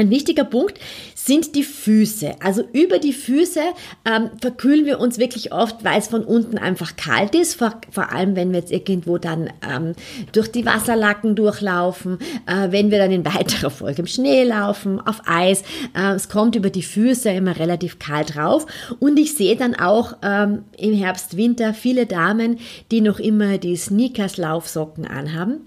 Ein 0.00 0.08
wichtiger 0.08 0.44
Punkt 0.44 0.78
sind 1.14 1.54
die 1.54 1.62
Füße. 1.62 2.36
Also 2.42 2.62
über 2.72 2.98
die 2.98 3.12
Füße 3.12 3.60
ähm, 4.06 4.30
verkühlen 4.40 4.86
wir 4.86 4.98
uns 4.98 5.18
wirklich 5.18 5.52
oft, 5.52 5.84
weil 5.84 5.98
es 5.98 6.08
von 6.08 6.24
unten 6.24 6.56
einfach 6.56 6.96
kalt 6.96 7.34
ist. 7.34 7.56
Vor, 7.56 7.78
vor 7.90 8.10
allem, 8.10 8.34
wenn 8.34 8.50
wir 8.50 8.60
jetzt 8.60 8.72
irgendwo 8.72 9.18
dann 9.18 9.50
ähm, 9.62 9.92
durch 10.32 10.50
die 10.50 10.64
Wasserlacken 10.64 11.36
durchlaufen, 11.36 12.18
äh, 12.46 12.72
wenn 12.72 12.90
wir 12.90 12.96
dann 12.96 13.12
in 13.12 13.26
weiterer 13.26 13.68
Folge 13.68 14.00
im 14.00 14.06
Schnee 14.06 14.44
laufen, 14.44 15.00
auf 15.00 15.20
Eis. 15.26 15.62
Äh, 15.94 16.14
es 16.14 16.30
kommt 16.30 16.56
über 16.56 16.70
die 16.70 16.82
Füße 16.82 17.28
immer 17.28 17.58
relativ 17.58 17.98
kalt 17.98 18.38
rauf. 18.38 18.64
Und 19.00 19.18
ich 19.18 19.34
sehe 19.36 19.56
dann 19.56 19.74
auch 19.74 20.16
ähm, 20.22 20.64
im 20.78 20.94
Herbst, 20.94 21.36
Winter 21.36 21.74
viele 21.74 22.06
Damen, 22.06 22.58
die 22.90 23.02
noch 23.02 23.18
immer 23.20 23.58
die 23.58 23.76
Sneakers-Laufsocken 23.76 25.06
anhaben. 25.06 25.66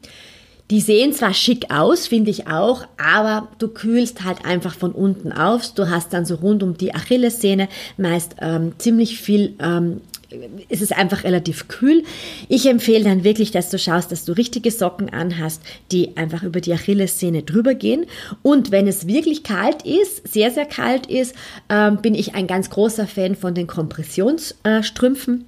Die 0.74 0.82
sehen 0.82 1.14
zwar 1.14 1.36
schick 1.36 1.70
aus, 1.70 2.08
finde 2.08 2.32
ich 2.32 2.48
auch, 2.48 2.88
aber 2.98 3.48
du 3.60 3.68
kühlst 3.68 4.24
halt 4.24 4.44
einfach 4.44 4.74
von 4.74 4.92
unten 4.92 5.32
auf. 5.32 5.72
Du 5.76 5.88
hast 5.88 6.14
dann 6.14 6.26
so 6.26 6.34
rund 6.34 6.64
um 6.64 6.76
die 6.76 6.96
Achillessehne 6.96 7.70
meist 7.96 8.38
ähm, 8.42 8.74
ziemlich 8.80 9.22
viel 9.22 9.54
ähm, 9.60 10.02
es 10.70 10.82
ist 10.82 10.98
einfach 10.98 11.26
relativ 11.26 11.68
kühl. 11.68 12.04
Ich 12.50 12.66
empfehle 12.66 13.04
dann 13.04 13.24
wirklich, 13.24 13.52
dass 13.52 13.70
du 13.70 13.78
schaust, 13.78 14.12
dass 14.12 14.26
du 14.26 14.32
richtige 14.32 14.72
Socken 14.72 15.12
anhast, 15.12 15.62
die 15.92 16.18
einfach 16.18 16.42
über 16.42 16.60
die 16.60 16.74
Achillessehne 16.74 17.44
drüber 17.44 17.76
gehen. 17.76 18.08
Und 18.42 18.72
wenn 18.72 18.88
es 18.88 19.06
wirklich 19.06 19.44
kalt 19.44 19.84
ist, 19.84 20.28
sehr, 20.28 20.50
sehr 20.50 20.66
kalt 20.66 21.06
ist, 21.06 21.36
ähm, 21.70 21.98
bin 22.02 22.16
ich 22.16 22.34
ein 22.34 22.48
ganz 22.48 22.72
großer 22.72 23.06
Fan 23.06 23.36
von 23.36 23.54
den 23.54 23.68
Kompressionsstrümpfen. 23.68 25.46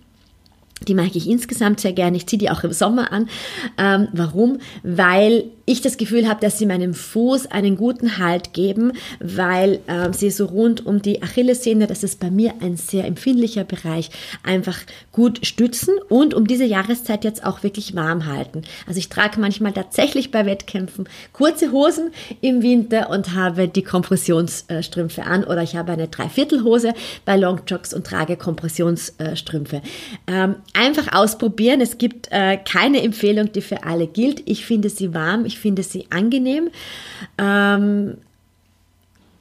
Die 0.87 0.93
mag 0.93 1.15
ich 1.15 1.29
insgesamt 1.29 1.79
sehr 1.79 1.93
gerne. 1.93 2.17
Ich 2.17 2.27
ziehe 2.27 2.37
die 2.37 2.49
auch 2.49 2.63
im 2.63 2.73
Sommer 2.73 3.11
an. 3.11 3.29
Ähm, 3.77 4.07
warum? 4.13 4.59
Weil 4.83 5.45
ich 5.65 5.81
das 5.81 5.97
Gefühl 5.97 6.27
habe, 6.27 6.41
dass 6.41 6.59
sie 6.59 6.65
meinem 6.65 6.93
Fuß 6.93 7.47
einen 7.47 7.75
guten 7.75 8.17
Halt 8.17 8.53
geben, 8.53 8.93
weil 9.19 9.79
ähm, 9.87 10.13
sie 10.13 10.29
so 10.29 10.45
rund 10.45 10.85
um 10.85 11.01
die 11.01 11.23
Achillessehne, 11.23 11.87
das 11.87 12.03
ist 12.03 12.19
bei 12.19 12.29
mir 12.29 12.53
ein 12.61 12.77
sehr 12.77 13.05
empfindlicher 13.05 13.63
Bereich, 13.63 14.09
einfach 14.43 14.77
gut 15.11 15.45
stützen 15.45 15.95
und 16.09 16.33
um 16.33 16.47
diese 16.47 16.65
Jahreszeit 16.65 17.23
jetzt 17.23 17.43
auch 17.43 17.63
wirklich 17.63 17.95
warm 17.95 18.25
halten. 18.25 18.61
Also 18.87 18.99
ich 18.99 19.09
trage 19.09 19.39
manchmal 19.39 19.73
tatsächlich 19.73 20.31
bei 20.31 20.45
Wettkämpfen 20.45 21.09
kurze 21.33 21.71
Hosen 21.71 22.11
im 22.41 22.61
Winter 22.61 23.09
und 23.09 23.33
habe 23.33 23.67
die 23.67 23.83
Kompressionsstrümpfe 23.83 25.23
an 25.23 25.43
oder 25.43 25.63
ich 25.63 25.75
habe 25.75 25.93
eine 25.93 26.07
Dreiviertelhose 26.07 26.93
bei 27.25 27.37
Longjogs 27.37 27.93
und 27.93 28.05
trage 28.05 28.37
Kompressionsstrümpfe. 28.37 29.81
Ähm, 30.27 30.55
einfach 30.73 31.13
ausprobieren. 31.13 31.81
Es 31.81 31.97
gibt 31.97 32.27
äh, 32.31 32.57
keine 32.57 33.01
Empfehlung, 33.01 33.51
die 33.51 33.61
für 33.61 33.83
alle 33.83 34.07
gilt. 34.07 34.43
Ich 34.45 34.65
finde 34.65 34.89
sie 34.89 35.13
warm, 35.13 35.45
ich 35.45 35.54
finde 35.59 35.83
sie 35.83 36.07
angenehm. 36.09 36.69
Ähm, 37.37 38.17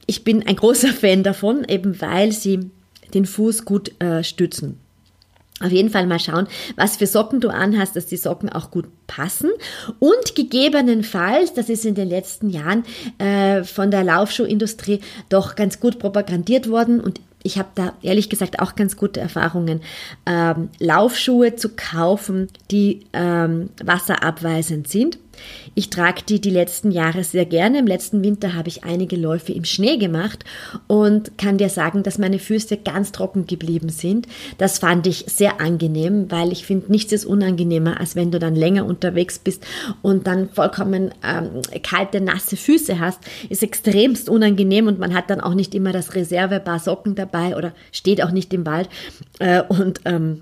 ich 0.07 0.23
bin 0.23 0.45
ein 0.45 0.55
großer 0.55 0.89
Fan 0.93 1.23
davon, 1.23 1.65
eben 1.67 1.99
weil 2.01 2.31
sie 2.31 2.71
den 3.13 3.25
Fuß 3.25 3.65
gut 3.65 3.99
äh, 4.01 4.23
stützen. 4.23 4.79
Auf 5.61 5.71
jeden 5.71 5.89
Fall 5.89 6.05
mal 6.05 6.19
schauen, 6.19 6.47
was 6.75 6.97
für 6.97 7.07
Socken 7.07 7.39
du 7.39 7.47
anhast, 7.47 7.95
dass 7.95 8.07
die 8.07 8.17
Socken 8.17 8.49
auch 8.49 8.71
gut 8.71 8.87
passen. 9.07 9.51
Und 9.99 10.35
gegebenenfalls, 10.35 11.53
das 11.53 11.69
ist 11.69 11.85
in 11.85 11.95
den 11.95 12.09
letzten 12.09 12.49
Jahren 12.49 12.83
äh, 13.19 13.63
von 13.63 13.89
der 13.89 14.03
Laufschuhindustrie 14.03 14.99
doch 15.29 15.55
ganz 15.55 15.79
gut 15.79 15.97
propagandiert 15.97 16.69
worden 16.69 16.99
und 16.99 17.21
ich 17.41 17.59
habe 17.59 17.69
da 17.75 17.93
ehrlich 18.01 18.29
gesagt 18.29 18.59
auch 18.59 18.75
ganz 18.75 18.97
gute 18.97 19.19
Erfahrungen, 19.19 19.81
ähm, 20.25 20.69
Laufschuhe 20.79 21.55
zu 21.55 21.69
kaufen, 21.75 22.47
die 22.71 23.05
ähm, 23.13 23.69
wasserabweisend 23.83 24.87
sind. 24.87 25.19
Ich 25.73 25.89
trage 25.89 26.21
die 26.27 26.39
die 26.39 26.49
letzten 26.49 26.91
Jahre 26.91 27.23
sehr 27.23 27.45
gerne. 27.45 27.79
Im 27.79 27.87
letzten 27.87 28.23
Winter 28.23 28.53
habe 28.53 28.69
ich 28.69 28.83
einige 28.83 29.15
Läufe 29.15 29.51
im 29.51 29.65
Schnee 29.65 29.97
gemacht 29.97 30.45
und 30.87 31.37
kann 31.37 31.57
dir 31.57 31.69
sagen, 31.69 32.03
dass 32.03 32.17
meine 32.17 32.39
Füße 32.39 32.77
ganz 32.77 33.11
trocken 33.11 33.47
geblieben 33.47 33.89
sind. 33.89 34.27
Das 34.57 34.79
fand 34.79 35.07
ich 35.07 35.25
sehr 35.27 35.59
angenehm, 35.59 36.31
weil 36.31 36.51
ich 36.51 36.65
finde, 36.65 36.91
nichts 36.91 37.11
ist 37.11 37.25
unangenehmer, 37.25 37.99
als 37.99 38.15
wenn 38.15 38.31
du 38.31 38.39
dann 38.39 38.55
länger 38.55 38.85
unterwegs 38.85 39.39
bist 39.39 39.65
und 40.01 40.27
dann 40.27 40.49
vollkommen 40.49 41.13
ähm, 41.23 41.61
kalte, 41.83 42.21
nasse 42.21 42.57
Füße 42.57 42.99
hast. 42.99 43.19
Ist 43.49 43.63
extremst 43.63 44.29
unangenehm 44.29 44.87
und 44.87 44.99
man 44.99 45.13
hat 45.13 45.29
dann 45.29 45.41
auch 45.41 45.53
nicht 45.53 45.75
immer 45.75 45.91
das 45.91 46.15
Reservepaar 46.15 46.79
Socken 46.79 47.15
dabei 47.15 47.55
oder 47.55 47.73
steht 47.91 48.23
auch 48.23 48.31
nicht 48.31 48.53
im 48.53 48.65
Wald. 48.65 48.89
Äh, 49.39 49.63
und 49.63 50.01
ähm, 50.05 50.41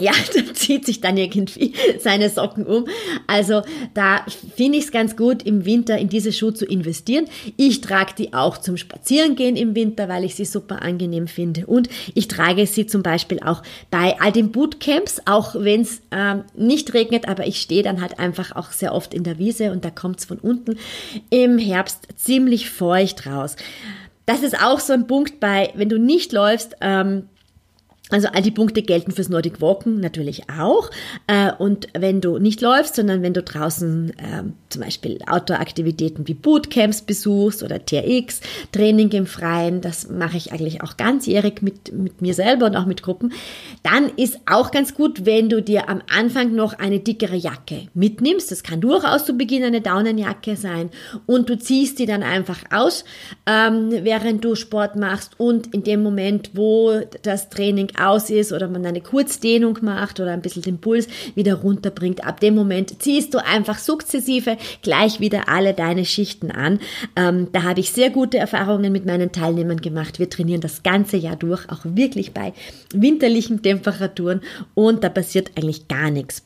ja, 0.00 0.12
da 0.34 0.54
zieht 0.54 0.86
sich 0.86 1.00
dann 1.00 1.16
irgendwie 1.16 1.74
seine 1.98 2.30
Socken 2.30 2.66
um. 2.66 2.86
Also 3.26 3.62
da 3.94 4.24
finde 4.56 4.78
ich 4.78 4.84
es 4.84 4.92
ganz 4.92 5.16
gut, 5.16 5.42
im 5.42 5.64
Winter 5.64 5.98
in 5.98 6.08
diese 6.08 6.32
Schuhe 6.32 6.54
zu 6.54 6.64
investieren. 6.64 7.26
Ich 7.56 7.82
trage 7.82 8.14
die 8.16 8.32
auch 8.32 8.56
zum 8.56 8.76
Spazierengehen 8.76 9.56
im 9.56 9.74
Winter, 9.74 10.08
weil 10.08 10.24
ich 10.24 10.34
sie 10.34 10.46
super 10.46 10.82
angenehm 10.82 11.28
finde. 11.28 11.66
Und 11.66 11.88
ich 12.14 12.28
trage 12.28 12.66
sie 12.66 12.86
zum 12.86 13.02
Beispiel 13.02 13.40
auch 13.40 13.62
bei 13.90 14.18
all 14.20 14.32
den 14.32 14.50
Bootcamps, 14.50 15.22
auch 15.26 15.54
wenn 15.56 15.82
es 15.82 16.00
ähm, 16.10 16.44
nicht 16.54 16.94
regnet, 16.94 17.28
aber 17.28 17.46
ich 17.46 17.60
stehe 17.60 17.82
dann 17.82 18.00
halt 18.00 18.18
einfach 18.18 18.56
auch 18.56 18.72
sehr 18.72 18.94
oft 18.94 19.12
in 19.12 19.24
der 19.24 19.38
Wiese 19.38 19.72
und 19.72 19.84
da 19.84 19.90
kommt 19.90 20.20
es 20.20 20.24
von 20.24 20.38
unten 20.38 20.78
im 21.28 21.58
Herbst 21.58 22.08
ziemlich 22.16 22.70
feucht 22.70 23.26
raus. 23.26 23.56
Das 24.24 24.42
ist 24.42 24.62
auch 24.62 24.78
so 24.78 24.92
ein 24.92 25.06
Punkt 25.06 25.40
bei, 25.40 25.72
wenn 25.74 25.88
du 25.88 25.98
nicht 25.98 26.32
läufst, 26.32 26.76
ähm, 26.80 27.28
also 28.12 28.28
all 28.28 28.42
die 28.42 28.50
Punkte 28.50 28.82
gelten 28.82 29.10
fürs 29.12 29.28
Nordic 29.28 29.60
Walken 29.60 30.00
natürlich 30.00 30.50
auch. 30.50 30.90
Äh, 31.26 31.52
und 31.58 31.88
wenn 31.98 32.20
du 32.20 32.38
nicht 32.38 32.60
läufst, 32.60 32.96
sondern 32.96 33.22
wenn 33.22 33.34
du 33.34 33.42
draußen 33.42 34.12
ähm, 34.18 34.52
zum 34.68 34.82
Beispiel 34.82 35.18
Outdoor-Aktivitäten 35.26 36.28
wie 36.28 36.34
Bootcamps 36.34 37.02
besuchst 37.02 37.62
oder 37.62 37.84
TRX, 37.84 38.40
Training 38.72 39.10
im 39.10 39.26
Freien, 39.26 39.80
das 39.80 40.08
mache 40.08 40.36
ich 40.36 40.52
eigentlich 40.52 40.82
auch 40.82 40.96
ganzjährig 40.96 41.62
mit, 41.62 41.92
mit 41.92 42.20
mir 42.20 42.34
selber 42.34 42.66
und 42.66 42.76
auch 42.76 42.86
mit 42.86 43.02
Gruppen, 43.02 43.32
dann 43.82 44.10
ist 44.16 44.40
auch 44.46 44.70
ganz 44.70 44.94
gut, 44.94 45.24
wenn 45.24 45.48
du 45.48 45.62
dir 45.62 45.88
am 45.88 46.02
Anfang 46.14 46.54
noch 46.54 46.78
eine 46.78 47.00
dickere 47.00 47.36
Jacke 47.36 47.88
mitnimmst. 47.94 48.50
Das 48.50 48.62
kann 48.62 48.80
durchaus 48.80 49.24
zu 49.24 49.34
Beginn 49.34 49.64
eine 49.64 49.80
Daunenjacke 49.80 50.56
sein 50.56 50.90
und 51.26 51.48
du 51.48 51.58
ziehst 51.58 51.98
die 51.98 52.06
dann 52.06 52.22
einfach 52.22 52.60
aus, 52.70 53.04
ähm, 53.46 53.90
während 53.90 54.44
du 54.44 54.54
Sport 54.54 54.96
machst 54.96 55.38
und 55.38 55.72
in 55.74 55.82
dem 55.82 56.02
Moment, 56.02 56.50
wo 56.54 57.00
das 57.22 57.48
Training 57.48 57.88
aus 58.02 58.30
ist 58.30 58.52
oder 58.52 58.68
man 58.68 58.84
eine 58.86 59.00
Kurzdehnung 59.00 59.78
macht 59.82 60.20
oder 60.20 60.32
ein 60.32 60.42
bisschen 60.42 60.62
den 60.62 60.78
Puls 60.78 61.08
wieder 61.34 61.54
runterbringt, 61.54 62.24
ab 62.26 62.40
dem 62.40 62.54
Moment 62.54 63.02
ziehst 63.02 63.34
du 63.34 63.44
einfach 63.44 63.78
sukzessive 63.78 64.56
gleich 64.82 65.20
wieder 65.20 65.48
alle 65.48 65.74
deine 65.74 66.04
Schichten 66.04 66.50
an. 66.50 66.80
Ähm, 67.16 67.48
da 67.52 67.62
habe 67.62 67.80
ich 67.80 67.92
sehr 67.92 68.10
gute 68.10 68.38
Erfahrungen 68.38 68.92
mit 68.92 69.06
meinen 69.06 69.32
Teilnehmern 69.32 69.80
gemacht. 69.80 70.18
Wir 70.18 70.28
trainieren 70.28 70.60
das 70.60 70.82
ganze 70.82 71.16
Jahr 71.16 71.36
durch, 71.36 71.68
auch 71.70 71.80
wirklich 71.84 72.32
bei 72.32 72.52
winterlichen 72.92 73.62
Temperaturen 73.62 74.40
und 74.74 75.04
da 75.04 75.08
passiert 75.08 75.52
eigentlich 75.56 75.88
gar 75.88 76.10
nichts. 76.10 76.42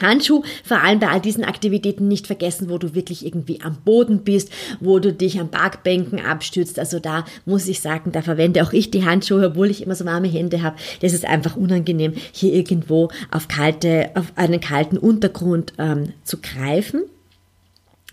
Handschuh, 0.00 0.42
vor 0.64 0.82
allem 0.82 0.98
bei 0.98 1.08
all 1.08 1.20
diesen 1.20 1.44
Aktivitäten 1.44 2.08
nicht 2.08 2.26
vergessen, 2.26 2.70
wo 2.70 2.78
du 2.78 2.94
wirklich 2.94 3.24
irgendwie 3.24 3.60
am 3.62 3.76
Boden 3.84 4.20
bist, 4.24 4.50
wo 4.80 4.98
du 4.98 5.12
dich 5.12 5.40
an 5.40 5.50
Parkbänken 5.50 6.20
abstützt. 6.20 6.78
Also 6.78 6.98
da 6.98 7.24
muss 7.46 7.68
ich 7.68 7.80
sagen, 7.80 8.12
da 8.12 8.22
verwende 8.22 8.62
auch 8.62 8.72
ich 8.72 8.90
die 8.90 9.04
Handschuhe, 9.04 9.46
obwohl 9.46 9.70
ich 9.70 9.82
immer 9.82 9.94
so 9.94 10.04
warme 10.04 10.28
Hände 10.28 10.62
habe. 10.62 10.76
Das 11.00 11.12
ist 11.12 11.24
einfach 11.24 11.56
unangenehm, 11.56 12.14
hier 12.32 12.52
irgendwo 12.52 13.10
auf 13.30 13.48
kalte, 13.48 14.10
auf 14.14 14.32
einen 14.36 14.60
kalten 14.60 14.98
Untergrund 14.98 15.72
ähm, 15.78 16.12
zu 16.24 16.38
greifen. 16.38 17.02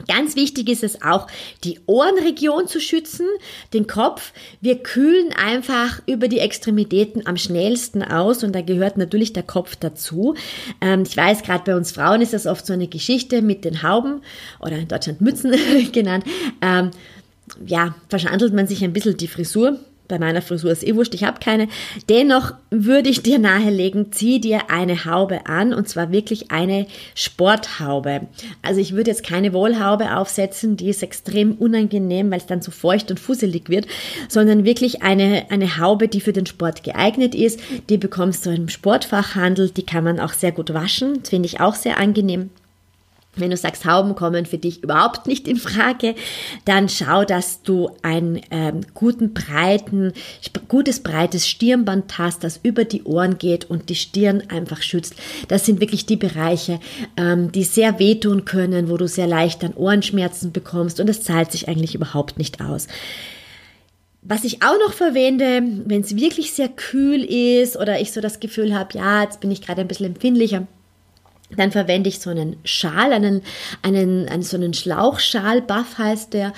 Ganz 0.10 0.36
wichtig 0.36 0.70
ist 0.70 0.84
es 0.84 1.02
auch, 1.02 1.28
die 1.64 1.80
Ohrenregion 1.86 2.68
zu 2.68 2.82
schützen, 2.82 3.28
den 3.74 3.88
Kopf. 3.88 4.34
Wir 4.60 4.84
kühlen 4.84 5.32
einfach 5.34 6.02
über 6.06 6.28
die 6.28 6.40
Extremitäten 6.40 7.26
am 7.26 7.38
schnellsten 7.38 8.04
aus 8.04 8.44
und 8.44 8.54
da 8.54 8.62
gehört 8.62 8.98
natürlich 8.98 9.32
der 9.32 9.44
Kopf 9.44 9.78
dazu. 9.78 10.36
Ähm, 10.82 11.04
ich 11.08 11.16
weiß, 11.16 11.44
gerade 11.44 11.64
bei 11.64 11.78
uns 11.78 11.94
Frauen 11.94 12.22
ist 12.22 12.34
das 12.34 12.46
oft 12.46 12.66
so 12.66 12.74
eine 12.74 12.88
Geschichte 12.88 13.42
mit 13.42 13.64
den 13.64 13.84
Hauben 13.84 14.22
oder 14.60 14.78
in 14.78 14.90
Deutschland 14.90 15.22
Mützen 15.22 15.56
genannt. 15.94 16.26
Ähm, 16.62 16.92
ja, 17.66 17.96
verschandelt 18.10 18.54
man 18.54 18.68
sich 18.68 18.84
ein 18.84 18.92
bisschen 18.92 19.16
die 19.16 19.30
Frisur 19.30 19.80
bei 20.08 20.20
meiner 20.20 20.42
Frisur 20.42 20.72
ist 20.72 20.86
eh 20.86 20.96
wurscht, 20.96 21.14
ich 21.14 21.24
habe 21.24 21.40
keine. 21.40 21.68
Dennoch 22.10 22.54
würde 22.70 23.10
ich 23.10 23.24
dir 23.24 23.40
nahelegen, 23.40 24.12
zieh 24.12 24.40
dir 24.40 24.70
eine 24.70 25.06
Haube 25.06 25.48
an 25.48 25.74
und 25.74 25.88
zwar 25.90 26.12
wirklich 26.12 26.52
eine 26.52 26.88
Sporthaube. 27.14 28.28
Also 28.62 28.82
ich 28.82 28.94
würde 28.94 29.12
jetzt 29.12 29.26
keine 29.26 29.54
Wollhaube 29.54 30.16
aufsetzen, 30.16 30.78
die 30.78 30.90
ist 30.90 31.04
extrem 31.04 31.54
unangenehm, 31.54 32.32
weil 32.32 32.40
es 32.40 32.46
dann 32.46 32.62
so 32.62 32.72
feucht 32.72 33.10
und 33.12 33.20
fusselig 33.20 33.70
wird, 33.70 33.88
sondern 34.30 34.66
wirklich 34.66 35.04
eine, 35.04 35.46
eine 35.50 35.78
Haube, 35.78 36.08
die 36.08 36.22
für 36.22 36.34
den 36.34 36.46
Sport 36.46 36.84
geeignet 36.84 37.36
ist. 37.36 37.60
Die 37.90 37.98
bekommst 37.98 38.46
du 38.46 38.52
im 38.52 38.70
Sportfachhandel, 38.70 39.70
die 39.70 39.86
kann 39.86 40.04
man 40.04 40.20
auch 40.20 40.34
sehr 40.34 40.52
gut 40.52 40.74
waschen, 40.74 41.22
das 41.22 41.30
finde 41.30 41.48
ich 41.48 41.60
auch 41.60 41.76
sehr 41.76 41.98
angenehm. 41.98 42.50
Wenn 43.36 43.52
du 43.52 43.58
sagst, 43.58 43.86
Hauben 43.86 44.16
kommen 44.16 44.46
für 44.46 44.58
dich 44.58 44.84
überhaupt 44.84 45.28
nicht 45.28 45.48
in 45.48 45.58
Frage, 45.58 46.16
dann 46.66 46.90
schau, 46.90 47.26
dass 47.26 47.62
du 47.64 47.90
ein 48.02 48.42
ähm, 48.52 48.82
guten 48.94 49.34
breiten, 49.34 50.14
gutes 50.68 51.02
breites 51.02 51.48
Stirnband 51.48 52.18
hast, 52.18 52.44
das 52.44 52.60
über 52.64 52.86
die 52.86 53.04
Ohren 53.04 53.38
geht 53.38 53.66
und 53.66 53.90
die 53.90 53.96
Stirn 53.96 54.44
einfach 54.50 54.82
schützt. 54.82 55.16
Das 55.48 55.66
sind 55.66 55.82
wirklich 55.82 56.06
die 56.06 56.16
Bereiche, 56.16 56.80
ähm, 57.18 57.52
die 57.52 57.64
sehr 57.64 58.00
wehtun 58.00 58.46
können, 58.46 58.90
wo 58.90 58.98
du 58.98 59.08
sehr 59.08 59.28
leicht 59.28 59.64
dann 59.64 59.74
Ohrenschmerzen 59.74 60.52
bekommst 60.52 61.00
und 61.00 61.08
das 61.08 61.24
zahlt 61.24 61.52
sich 61.52 61.68
eigentlich 61.68 61.96
überhaupt 61.96 62.38
nicht 62.38 62.62
aus. 62.62 62.88
Was 64.28 64.44
ich 64.44 64.64
auch 64.64 64.80
noch 64.80 64.94
verwende, 64.94 65.62
wenn 65.86 66.02
es 66.02 66.16
wirklich 66.16 66.52
sehr 66.52 66.68
kühl 66.68 67.24
ist 67.24 67.78
oder 67.78 68.02
ich 68.02 68.12
so 68.12 68.22
das 68.22 68.40
Gefühl 68.40 68.74
habe, 68.74 68.98
ja, 68.98 69.22
jetzt 69.22 69.40
bin 69.40 69.52
ich 69.52 69.62
gerade 69.62 69.82
ein 69.82 69.88
bisschen 69.88 70.08
empfindlicher, 70.08 70.66
dann 71.58 71.72
verwende 71.72 72.10
ich 72.10 72.20
so 72.20 72.30
einen 72.30 72.58
Schal, 72.64 73.14
einen, 73.14 73.42
einen, 73.82 74.28
einen 74.28 74.44
so 74.44 74.58
einen 74.58 74.74
Schlauchschal, 74.74 75.62
Buff 75.62 75.98
heißt 75.98 76.34
der. 76.34 76.54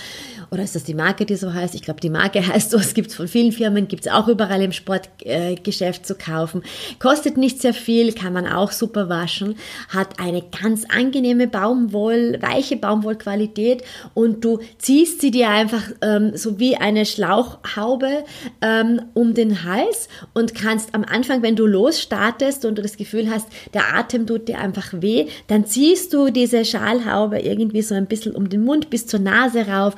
Oder 0.50 0.64
ist 0.64 0.76
das 0.76 0.84
die 0.86 0.94
Marke, 0.94 1.26
die 1.26 1.36
so 1.36 1.54
heißt? 1.54 1.76
Ich 1.76 1.82
glaube, 1.82 2.00
die 2.00 2.10
Marke 2.10 2.46
heißt 2.48 2.72
so. 2.72 2.78
Es 2.78 2.94
gibt 2.94 3.10
es 3.10 3.16
von 3.16 3.28
vielen 3.28 3.52
Firmen, 3.52 3.88
gibt 3.88 4.06
es 4.06 4.12
auch 4.12 4.28
überall 4.28 4.62
im 4.62 4.72
Sportgeschäft 4.72 6.06
zu 6.06 6.16
kaufen. 6.16 6.64
Kostet 7.00 7.38
nicht 7.38 7.62
sehr 7.62 7.74
viel, 7.74 8.14
kann 8.14 8.34
man 8.34 8.48
auch 8.48 8.72
super 8.72 9.10
waschen. 9.10 9.56
Hat 9.90 10.20
eine 10.20 10.44
ganz 10.62 10.86
angenehme 10.86 11.48
Baumwoll, 11.48 12.40
weiche 12.42 12.78
Baumwollqualität 12.78 13.84
und 14.14 14.44
du 14.44 14.60
ziehst 14.78 15.22
sie 15.22 15.32
dir 15.32 15.50
einfach 15.50 15.84
ähm, 16.02 16.36
so 16.36 16.60
wie 16.60 16.78
eine 16.78 17.06
Schlauchhaube 17.06 18.24
ähm, 18.62 19.02
um 19.14 19.34
den 19.34 19.64
Hals 19.64 20.08
und 20.34 20.56
kannst 20.56 20.94
am 20.94 21.04
Anfang, 21.04 21.42
wenn 21.42 21.56
du 21.56 21.66
losstartest 21.66 22.66
und 22.66 22.78
du 22.78 22.82
das 22.82 22.98
Gefühl 22.98 23.30
hast, 23.30 23.48
der 23.74 23.96
Atem 23.96 24.28
tut 24.28 24.48
dir 24.48 24.60
einfach 24.60 24.87
weh, 24.94 25.28
dann 25.48 25.66
ziehst 25.66 26.14
du 26.14 26.30
diese 26.30 26.66
Schalhaube 26.66 27.40
irgendwie 27.40 27.82
so 27.82 27.96
ein 27.96 28.08
bisschen 28.08 28.36
um 28.36 28.50
den 28.50 28.64
Mund 28.64 28.90
bis 28.90 29.08
zur 29.08 29.20
Nase 29.20 29.68
rauf. 29.68 29.96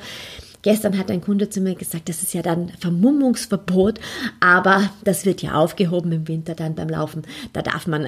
Gestern 0.62 0.98
hat 0.98 1.10
ein 1.10 1.22
Kunde 1.22 1.48
zu 1.48 1.60
mir 1.60 1.74
gesagt, 1.74 2.08
das 2.08 2.22
ist 2.22 2.34
ja 2.34 2.42
dann 2.42 2.70
Vermummungsverbot, 2.80 3.98
aber 4.40 4.90
das 5.04 5.24
wird 5.24 5.42
ja 5.42 5.54
aufgehoben 5.54 6.12
im 6.12 6.28
Winter 6.28 6.54
dann 6.54 6.74
beim 6.74 6.88
Laufen. 6.88 7.22
Da 7.52 7.62
darf 7.62 7.86
man 7.86 8.06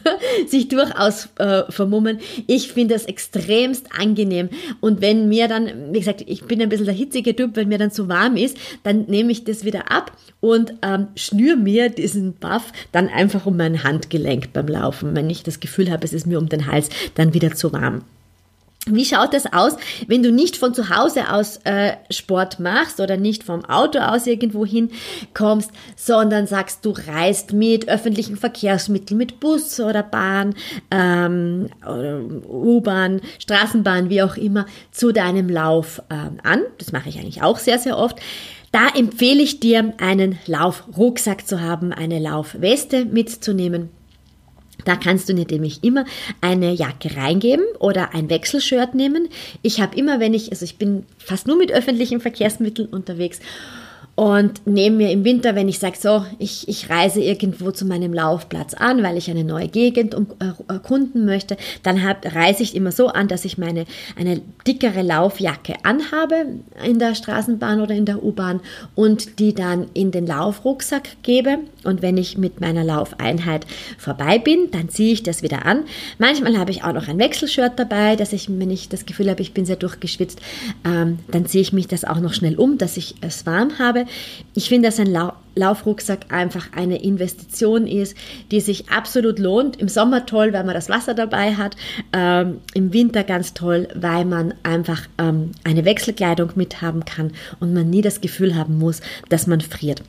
sich 0.46 0.68
durchaus 0.68 1.28
äh, 1.38 1.62
vermummen. 1.70 2.18
Ich 2.46 2.72
finde 2.72 2.94
das 2.94 3.06
extremst 3.06 3.86
angenehm. 3.98 4.50
Und 4.80 5.00
wenn 5.00 5.28
mir 5.28 5.48
dann, 5.48 5.92
wie 5.92 5.98
gesagt, 5.98 6.24
ich 6.26 6.44
bin 6.44 6.60
ein 6.60 6.68
bisschen 6.68 6.86
der 6.86 6.94
hitzige 6.94 7.34
Typ, 7.34 7.56
wenn 7.56 7.68
mir 7.68 7.78
dann 7.78 7.90
zu 7.90 8.08
warm 8.08 8.36
ist, 8.36 8.56
dann 8.82 9.06
nehme 9.06 9.32
ich 9.32 9.44
das 9.44 9.64
wieder 9.64 9.90
ab 9.90 10.12
und 10.40 10.74
ähm, 10.82 11.08
schnür 11.16 11.56
mir 11.56 11.88
diesen 11.88 12.34
Buff 12.34 12.72
dann 12.92 13.08
einfach 13.08 13.46
um 13.46 13.56
mein 13.56 13.82
Handgelenk 13.82 14.52
beim 14.52 14.68
Laufen. 14.68 15.16
Wenn 15.16 15.30
ich 15.30 15.42
das 15.42 15.60
Gefühl 15.60 15.90
habe, 15.90 16.04
es 16.04 16.12
ist 16.12 16.26
mir 16.26 16.38
um 16.38 16.48
den 16.48 16.66
Hals 16.66 16.90
dann 17.14 17.32
wieder 17.32 17.54
zu 17.54 17.72
warm. 17.72 18.02
Wie 18.86 19.06
schaut 19.06 19.32
das 19.32 19.50
aus, 19.50 19.76
wenn 20.08 20.22
du 20.22 20.30
nicht 20.30 20.58
von 20.58 20.74
zu 20.74 20.90
Hause 20.90 21.32
aus 21.32 21.58
äh, 21.64 21.92
Sport 22.10 22.60
machst 22.60 23.00
oder 23.00 23.16
nicht 23.16 23.42
vom 23.42 23.64
Auto 23.64 23.98
aus 23.98 24.26
irgendwo 24.26 24.66
hinkommst, 24.66 25.70
sondern 25.96 26.46
sagst, 26.46 26.84
du 26.84 26.90
reist 26.90 27.54
mit 27.54 27.88
öffentlichen 27.88 28.36
Verkehrsmitteln, 28.36 29.16
mit 29.16 29.40
Bus 29.40 29.80
oder 29.80 30.02
Bahn, 30.02 30.54
ähm, 30.90 31.70
U-Bahn, 32.46 33.22
Straßenbahn, 33.38 34.10
wie 34.10 34.22
auch 34.22 34.36
immer, 34.36 34.66
zu 34.90 35.12
deinem 35.12 35.48
Lauf 35.48 36.02
ähm, 36.10 36.38
an. 36.42 36.60
Das 36.76 36.92
mache 36.92 37.08
ich 37.08 37.18
eigentlich 37.18 37.42
auch 37.42 37.58
sehr, 37.58 37.78
sehr 37.78 37.96
oft. 37.96 38.20
Da 38.70 38.88
empfehle 38.88 39.42
ich 39.42 39.60
dir, 39.60 39.94
einen 39.98 40.38
Laufrucksack 40.46 41.46
zu 41.46 41.62
haben, 41.62 41.92
eine 41.92 42.18
Laufweste 42.18 43.06
mitzunehmen 43.06 43.88
da 44.84 44.96
kannst 44.96 45.28
du 45.28 45.34
nämlich 45.34 45.84
immer 45.84 46.04
eine 46.40 46.72
Jacke 46.72 47.16
reingeben 47.16 47.64
oder 47.78 48.14
ein 48.14 48.28
Wechselshirt 48.28 48.94
nehmen. 48.94 49.28
Ich 49.62 49.80
habe 49.80 49.96
immer, 49.96 50.20
wenn 50.20 50.34
ich, 50.34 50.50
also 50.50 50.64
ich 50.64 50.76
bin 50.76 51.04
fast 51.18 51.46
nur 51.46 51.56
mit 51.56 51.72
öffentlichen 51.72 52.20
Verkehrsmitteln 52.20 52.88
unterwegs 52.88 53.40
und 54.16 54.64
nehme 54.64 54.96
mir 54.96 55.10
im 55.10 55.24
Winter, 55.24 55.56
wenn 55.56 55.68
ich 55.68 55.80
sage, 55.80 55.96
so, 55.98 56.24
ich, 56.38 56.68
ich 56.68 56.88
reise 56.88 57.20
irgendwo 57.20 57.72
zu 57.72 57.84
meinem 57.84 58.12
Laufplatz 58.12 58.74
an, 58.74 59.02
weil 59.02 59.16
ich 59.16 59.28
eine 59.28 59.42
neue 59.42 59.66
Gegend 59.66 60.14
um, 60.14 60.28
äh, 60.38 60.72
erkunden 60.72 61.24
möchte, 61.24 61.56
dann 61.82 62.06
hab, 62.06 62.24
reise 62.32 62.62
ich 62.62 62.76
immer 62.76 62.92
so 62.92 63.08
an, 63.08 63.26
dass 63.26 63.44
ich 63.44 63.58
meine 63.58 63.86
eine 64.16 64.40
dickere 64.66 65.02
Laufjacke 65.02 65.74
anhabe 65.82 66.46
in 66.84 67.00
der 67.00 67.16
Straßenbahn 67.16 67.80
oder 67.80 67.94
in 67.94 68.04
der 68.04 68.22
U-Bahn 68.22 68.60
und 68.94 69.40
die 69.40 69.52
dann 69.52 69.88
in 69.94 70.12
den 70.12 70.28
Laufrucksack 70.28 71.22
gebe. 71.22 71.58
Und 71.82 72.00
wenn 72.00 72.16
ich 72.16 72.38
mit 72.38 72.60
meiner 72.60 72.84
Laufeinheit 72.84 73.66
vorbei 73.98 74.38
bin, 74.38 74.70
dann 74.70 74.88
ziehe 74.88 75.12
ich 75.12 75.24
das 75.24 75.42
wieder 75.42 75.66
an. 75.66 75.84
Manchmal 76.18 76.56
habe 76.56 76.70
ich 76.70 76.84
auch 76.84 76.92
noch 76.92 77.08
ein 77.08 77.18
Wechselshirt 77.18 77.72
dabei, 77.76 78.14
dass 78.14 78.32
ich, 78.32 78.48
wenn 78.48 78.70
ich 78.70 78.88
das 78.88 79.06
Gefühl 79.06 79.28
habe, 79.28 79.42
ich 79.42 79.52
bin 79.52 79.66
sehr 79.66 79.76
durchgeschwitzt, 79.76 80.40
ähm, 80.84 81.18
dann 81.28 81.46
ziehe 81.46 81.62
ich 81.62 81.72
mich 81.72 81.88
das 81.88 82.04
auch 82.04 82.20
noch 82.20 82.32
schnell 82.32 82.54
um, 82.54 82.78
dass 82.78 82.96
ich 82.96 83.16
es 83.20 83.44
warm 83.44 83.78
habe. 83.80 84.03
Ich 84.54 84.68
finde, 84.68 84.88
dass 84.88 85.00
ein 85.00 85.06
Lau 85.06 85.32
Laufrucksack 85.56 86.32
einfach 86.32 86.72
eine 86.74 87.02
Investition 87.02 87.86
ist, 87.86 88.16
die 88.50 88.60
sich 88.60 88.90
absolut 88.90 89.38
lohnt. 89.38 89.76
Im 89.76 89.88
Sommer 89.88 90.26
toll, 90.26 90.52
weil 90.52 90.64
man 90.64 90.74
das 90.74 90.88
Wasser 90.88 91.14
dabei 91.14 91.54
hat. 91.54 91.76
Ähm, 92.12 92.60
Im 92.74 92.92
Winter 92.92 93.22
ganz 93.22 93.54
toll, 93.54 93.86
weil 93.94 94.24
man 94.24 94.54
einfach 94.64 95.02
ähm, 95.18 95.52
eine 95.62 95.84
Wechselkleidung 95.84 96.50
mithaben 96.56 97.04
kann 97.04 97.32
und 97.60 97.72
man 97.72 97.88
nie 97.88 98.02
das 98.02 98.20
Gefühl 98.20 98.56
haben 98.56 98.78
muss, 98.78 99.00
dass 99.28 99.46
man 99.46 99.60
friert. 99.60 100.02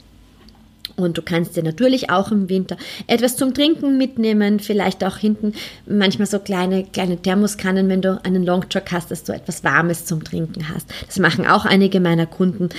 Und 0.97 1.17
du 1.17 1.21
kannst 1.21 1.57
dir 1.57 1.63
natürlich 1.63 2.09
auch 2.09 2.31
im 2.31 2.49
Winter 2.49 2.77
etwas 3.07 3.35
zum 3.35 3.53
Trinken 3.53 3.97
mitnehmen, 3.97 4.59
vielleicht 4.59 5.03
auch 5.03 5.17
hinten 5.17 5.53
manchmal 5.85 6.25
so 6.25 6.39
kleine, 6.39 6.85
kleine 6.85 7.17
Thermoskannen, 7.17 7.89
wenn 7.89 8.01
du 8.01 8.23
einen 8.23 8.45
Longtalk 8.45 8.91
hast, 8.91 9.11
dass 9.11 9.23
du 9.23 9.33
etwas 9.33 9.63
Warmes 9.63 10.05
zum 10.05 10.23
Trinken 10.23 10.69
hast. 10.69 10.87
Das 11.05 11.19
machen 11.19 11.45
auch 11.45 11.65
einige 11.65 11.99
meiner 11.99 12.25
Kunden. 12.25 12.69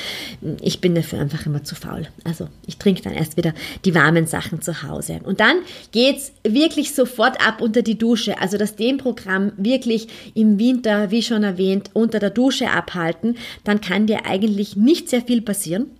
Ich 0.62 0.80
bin 0.80 0.94
dafür 0.94 1.20
einfach 1.20 1.44
immer 1.44 1.62
zu 1.64 1.74
faul. 1.74 2.08
Also 2.24 2.48
ich 2.66 2.78
trinke 2.78 3.02
dann 3.02 3.12
erst 3.12 3.36
wieder 3.36 3.52
die 3.84 3.94
warmen 3.94 4.26
Sachen 4.26 4.62
zu 4.62 4.82
Hause. 4.82 5.20
Und 5.24 5.40
dann 5.40 5.58
geht's 5.92 6.32
wirklich 6.42 6.94
sofort 6.94 7.46
ab 7.46 7.60
unter 7.60 7.82
die 7.82 7.98
Dusche. 7.98 8.40
Also 8.40 8.56
das 8.56 8.76
Dehnprogramm 8.76 9.52
wirklich 9.58 10.08
im 10.34 10.58
Winter, 10.58 11.10
wie 11.10 11.22
schon 11.22 11.42
erwähnt, 11.42 11.90
unter 11.92 12.18
der 12.18 12.30
Dusche 12.30 12.70
abhalten. 12.70 13.36
Dann 13.64 13.82
kann 13.82 14.06
dir 14.06 14.24
eigentlich 14.24 14.76
nicht 14.76 15.10
sehr 15.10 15.22
viel 15.22 15.42
passieren. 15.42 15.90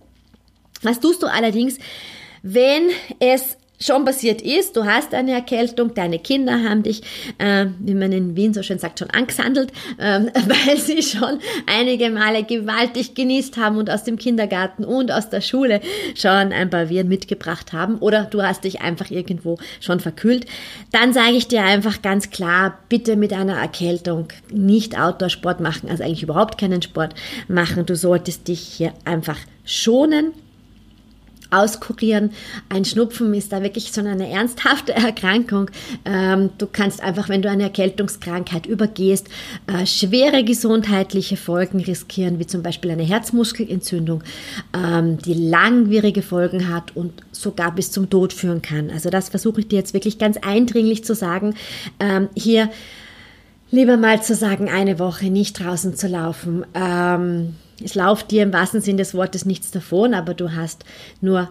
Was 0.81 0.99
tust 0.99 1.23
du 1.23 1.27
allerdings, 1.27 1.77
wenn 2.43 2.89
es 3.19 3.57
schon 3.79 4.05
passiert 4.05 4.41
ist, 4.41 4.75
du 4.75 4.85
hast 4.85 5.13
eine 5.13 5.33
Erkältung, 5.33 5.93
deine 5.93 6.19
Kinder 6.19 6.63
haben 6.63 6.83
dich, 6.83 7.01
äh, 7.37 7.67
wie 7.79 7.93
man 7.93 8.11
in 8.11 8.35
Wien 8.35 8.53
so 8.53 8.63
schön 8.63 8.79
sagt, 8.79 8.99
schon 8.99 9.09
angesandelt, 9.11 9.71
äh, 9.97 10.21
weil 10.47 10.77
sie 10.77 11.01
schon 11.03 11.39
einige 11.67 12.09
Male 12.09 12.43
gewaltig 12.43 13.13
genießt 13.13 13.57
haben 13.57 13.77
und 13.77 13.89
aus 13.89 14.03
dem 14.03 14.17
Kindergarten 14.17 14.83
und 14.83 15.11
aus 15.11 15.29
der 15.29 15.41
Schule 15.41 15.81
schon 16.15 16.51
ein 16.51 16.69
paar 16.69 16.89
Viren 16.89 17.07
mitgebracht 17.07 17.73
haben. 17.73 17.97
Oder 17.99 18.25
du 18.25 18.41
hast 18.41 18.63
dich 18.63 18.81
einfach 18.81 19.11
irgendwo 19.11 19.59
schon 19.79 19.99
verkühlt, 19.99 20.45
dann 20.91 21.13
sage 21.13 21.33
ich 21.33 21.47
dir 21.47 21.63
einfach 21.63 22.01
ganz 22.01 22.31
klar, 22.31 22.79
bitte 22.89 23.15
mit 23.15 23.33
einer 23.33 23.57
Erkältung 23.57 24.29
nicht 24.51 24.99
Outdoor-Sport 24.99 25.59
machen, 25.59 25.89
also 25.89 26.03
eigentlich 26.03 26.23
überhaupt 26.23 26.57
keinen 26.57 26.81
Sport 26.81 27.13
machen. 27.47 27.85
Du 27.85 27.95
solltest 27.95 28.47
dich 28.47 28.61
hier 28.61 28.93
einfach 29.05 29.37
schonen 29.65 30.33
auskurieren. 31.51 32.31
Ein 32.69 32.85
Schnupfen 32.85 33.33
ist 33.33 33.51
da 33.51 33.61
wirklich 33.61 33.91
so 33.91 34.01
eine 34.01 34.29
ernsthafte 34.29 34.93
Erkrankung. 34.95 35.69
Ähm, 36.05 36.49
du 36.57 36.67
kannst 36.67 37.01
einfach, 37.01 37.29
wenn 37.29 37.41
du 37.41 37.49
eine 37.49 37.63
Erkältungskrankheit 37.63 38.65
übergehst, 38.65 39.27
äh, 39.67 39.85
schwere 39.85 40.43
gesundheitliche 40.43 41.37
Folgen 41.37 41.79
riskieren, 41.79 42.39
wie 42.39 42.47
zum 42.47 42.63
Beispiel 42.63 42.91
eine 42.91 43.03
Herzmuskelentzündung, 43.03 44.23
ähm, 44.73 45.17
die 45.19 45.33
langwierige 45.33 46.21
Folgen 46.21 46.73
hat 46.73 46.95
und 46.95 47.13
sogar 47.31 47.73
bis 47.73 47.91
zum 47.91 48.09
Tod 48.09 48.33
führen 48.33 48.61
kann. 48.61 48.89
Also 48.89 49.09
das 49.09 49.29
versuche 49.29 49.61
ich 49.61 49.67
dir 49.67 49.79
jetzt 49.79 49.93
wirklich 49.93 50.17
ganz 50.17 50.37
eindringlich 50.37 51.03
zu 51.03 51.15
sagen. 51.15 51.55
Ähm, 51.99 52.29
hier 52.35 52.69
lieber 53.71 53.97
mal 53.97 54.21
zu 54.21 54.35
sagen, 54.35 54.69
eine 54.69 54.99
Woche 54.99 55.25
nicht 55.25 55.59
draußen 55.59 55.95
zu 55.95 56.07
laufen 56.07 56.65
es 57.83 57.95
lauft 57.95 58.31
dir 58.31 58.43
im 58.43 58.53
wahrsten 58.53 58.81
Sinne 58.81 58.97
des 58.97 59.13
Wortes 59.13 59.45
nichts 59.45 59.71
davon, 59.71 60.13
aber 60.13 60.33
du 60.33 60.53
hast 60.53 60.83
nur 61.21 61.49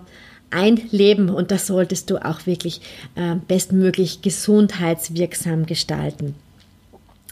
ein 0.51 0.81
Leben 0.91 1.29
und 1.29 1.51
das 1.51 1.67
solltest 1.67 2.11
du 2.11 2.25
auch 2.25 2.47
wirklich 2.47 2.81
äh, 3.15 3.35
bestmöglich 3.49 4.23
gesundheitswirksam 4.23 5.67
gestalten. 5.67 6.35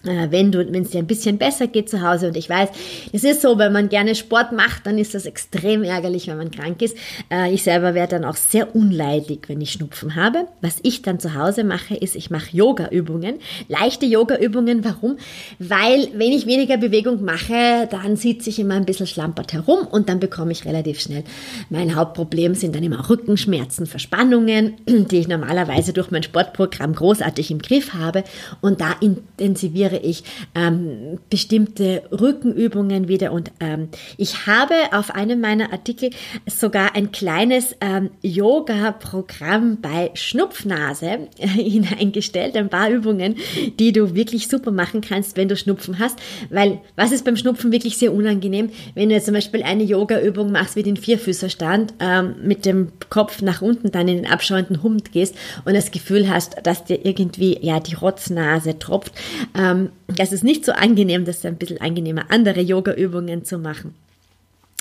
Äh, 0.06 0.30
wenn 0.30 0.52
du, 0.52 0.58
wenn 0.72 0.82
es 0.82 0.90
dir 0.90 0.98
ein 0.98 1.06
bisschen 1.06 1.38
besser 1.38 1.66
geht 1.66 1.88
zu 1.88 2.02
Hause. 2.02 2.28
Und 2.28 2.36
ich 2.36 2.48
weiß, 2.48 2.68
es 3.12 3.24
ist 3.24 3.42
so, 3.42 3.58
wenn 3.58 3.72
man 3.72 3.88
gerne 3.88 4.14
Sport 4.14 4.52
macht, 4.52 4.86
dann 4.86 4.98
ist 4.98 5.14
das 5.14 5.26
extrem 5.26 5.82
ärgerlich, 5.82 6.26
wenn 6.26 6.36
man 6.36 6.50
krank 6.50 6.82
ist. 6.82 6.96
Äh, 7.30 7.52
ich 7.52 7.62
selber 7.62 7.94
werde 7.94 8.16
dann 8.16 8.24
auch 8.24 8.36
sehr 8.36 8.74
unleidig, 8.74 9.48
wenn 9.48 9.60
ich 9.60 9.72
Schnupfen 9.72 10.16
habe. 10.16 10.46
Was 10.60 10.78
ich 10.82 11.02
dann 11.02 11.18
zu 11.18 11.34
Hause 11.34 11.64
mache, 11.64 11.94
ist, 11.94 12.16
ich 12.16 12.30
mache 12.30 12.56
Yoga-Übungen, 12.56 13.36
leichte 13.68 14.06
Yoga-Übungen. 14.06 14.84
Warum? 14.84 15.16
Weil, 15.58 16.08
wenn 16.14 16.32
ich 16.32 16.46
weniger 16.46 16.76
Bewegung 16.76 17.24
mache, 17.24 17.88
dann 17.90 18.16
sitze 18.16 18.50
ich 18.50 18.58
immer 18.58 18.74
ein 18.74 18.84
bisschen 18.84 19.06
schlampert 19.06 19.52
herum 19.52 19.86
und 19.90 20.08
dann 20.08 20.20
bekomme 20.20 20.52
ich 20.52 20.64
relativ 20.64 21.00
schnell. 21.00 21.24
Mein 21.70 21.94
Hauptproblem 21.94 22.54
sind 22.54 22.74
dann 22.74 22.82
immer 22.82 23.08
Rückenschmerzen, 23.08 23.86
Verspannungen, 23.86 24.74
die 24.86 25.18
ich 25.18 25.28
normalerweise 25.28 25.92
durch 25.92 26.10
mein 26.10 26.22
Sportprogramm 26.22 26.94
großartig 26.94 27.50
im 27.50 27.58
Griff 27.60 27.94
habe. 27.94 28.24
Und 28.60 28.80
da 28.80 28.94
intensiviere 29.00 29.93
mache 29.94 30.06
ich 30.06 30.24
ähm, 30.54 31.18
bestimmte 31.30 32.02
Rückenübungen 32.10 33.08
wieder. 33.08 33.32
Und 33.32 33.52
ähm, 33.60 33.88
ich 34.16 34.46
habe 34.46 34.74
auf 34.92 35.14
einem 35.14 35.40
meiner 35.40 35.72
Artikel 35.72 36.10
sogar 36.46 36.94
ein 36.94 37.12
kleines 37.12 37.76
ähm, 37.80 38.10
Yoga-Programm 38.22 39.78
bei 39.80 40.10
Schnupfnase 40.14 41.28
äh, 41.38 41.46
hineingestellt, 41.46 42.56
ein 42.56 42.68
paar 42.68 42.90
Übungen, 42.90 43.36
die 43.78 43.92
du 43.92 44.14
wirklich 44.14 44.48
super 44.48 44.70
machen 44.70 45.00
kannst, 45.00 45.36
wenn 45.36 45.48
du 45.48 45.56
Schnupfen 45.56 45.98
hast, 45.98 46.18
weil 46.50 46.80
was 46.96 47.12
ist 47.12 47.24
beim 47.24 47.36
Schnupfen 47.36 47.72
wirklich 47.72 47.96
sehr 47.96 48.12
unangenehm, 48.12 48.70
wenn 48.94 49.08
du 49.08 49.20
zum 49.20 49.34
Beispiel 49.34 49.62
eine 49.62 49.84
Yoga-Übung 49.84 50.52
machst 50.52 50.76
wie 50.76 50.82
den 50.82 50.96
Vierfüßerstand, 50.96 51.94
ähm, 52.00 52.34
mit 52.42 52.66
dem 52.66 52.92
Kopf 53.10 53.42
nach 53.42 53.62
unten 53.62 53.90
dann 53.90 54.08
in 54.08 54.16
den 54.16 54.26
abschauenden 54.26 54.82
Hund 54.82 55.12
gehst 55.12 55.36
und 55.64 55.74
das 55.74 55.90
Gefühl 55.90 56.28
hast, 56.28 56.56
dass 56.64 56.84
dir 56.84 57.04
irgendwie 57.04 57.58
ja 57.60 57.80
die 57.80 57.94
Rotznase 57.94 58.78
tropft, 58.78 59.12
ähm, 59.56 59.83
das 60.08 60.32
ist 60.32 60.44
nicht 60.44 60.64
so 60.64 60.72
angenehm, 60.72 61.24
das 61.24 61.38
ist 61.38 61.46
ein 61.46 61.56
bisschen 61.56 61.80
angenehmer, 61.80 62.26
andere 62.30 62.60
Yoga-Übungen 62.60 63.44
zu 63.44 63.58
machen 63.58 63.94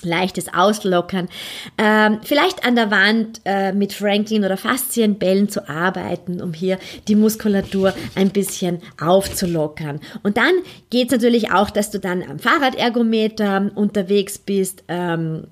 leichtes 0.04 0.54
Auslockern, 0.54 1.30
ähm, 1.78 2.20
vielleicht 2.24 2.66
an 2.66 2.76
der 2.76 2.92
Wand 2.92 3.42
äh, 3.46 3.74
mit 3.74 3.94
Franklin 3.94 4.46
oder 4.46 4.58
Faszienbällen 4.58 5.50
zu 5.50 5.68
arbeiten, 5.70 6.42
um 6.42 6.54
hier 6.54 6.78
die 7.08 7.16
Muskulatur 7.16 7.94
ein 8.16 8.30
bisschen 8.30 8.80
aufzulockern. 9.00 10.00
Und 10.24 10.38
dann 10.38 10.54
geht 10.90 11.08
es 11.08 11.12
natürlich 11.14 11.52
auch, 11.52 11.70
dass 11.70 11.92
du 11.92 12.00
dann 12.00 12.24
am 12.24 12.40
Fahrradergometer 12.40 13.72
unterwegs 13.76 14.38
bist. 14.38 14.84
Ähm, 14.88 15.48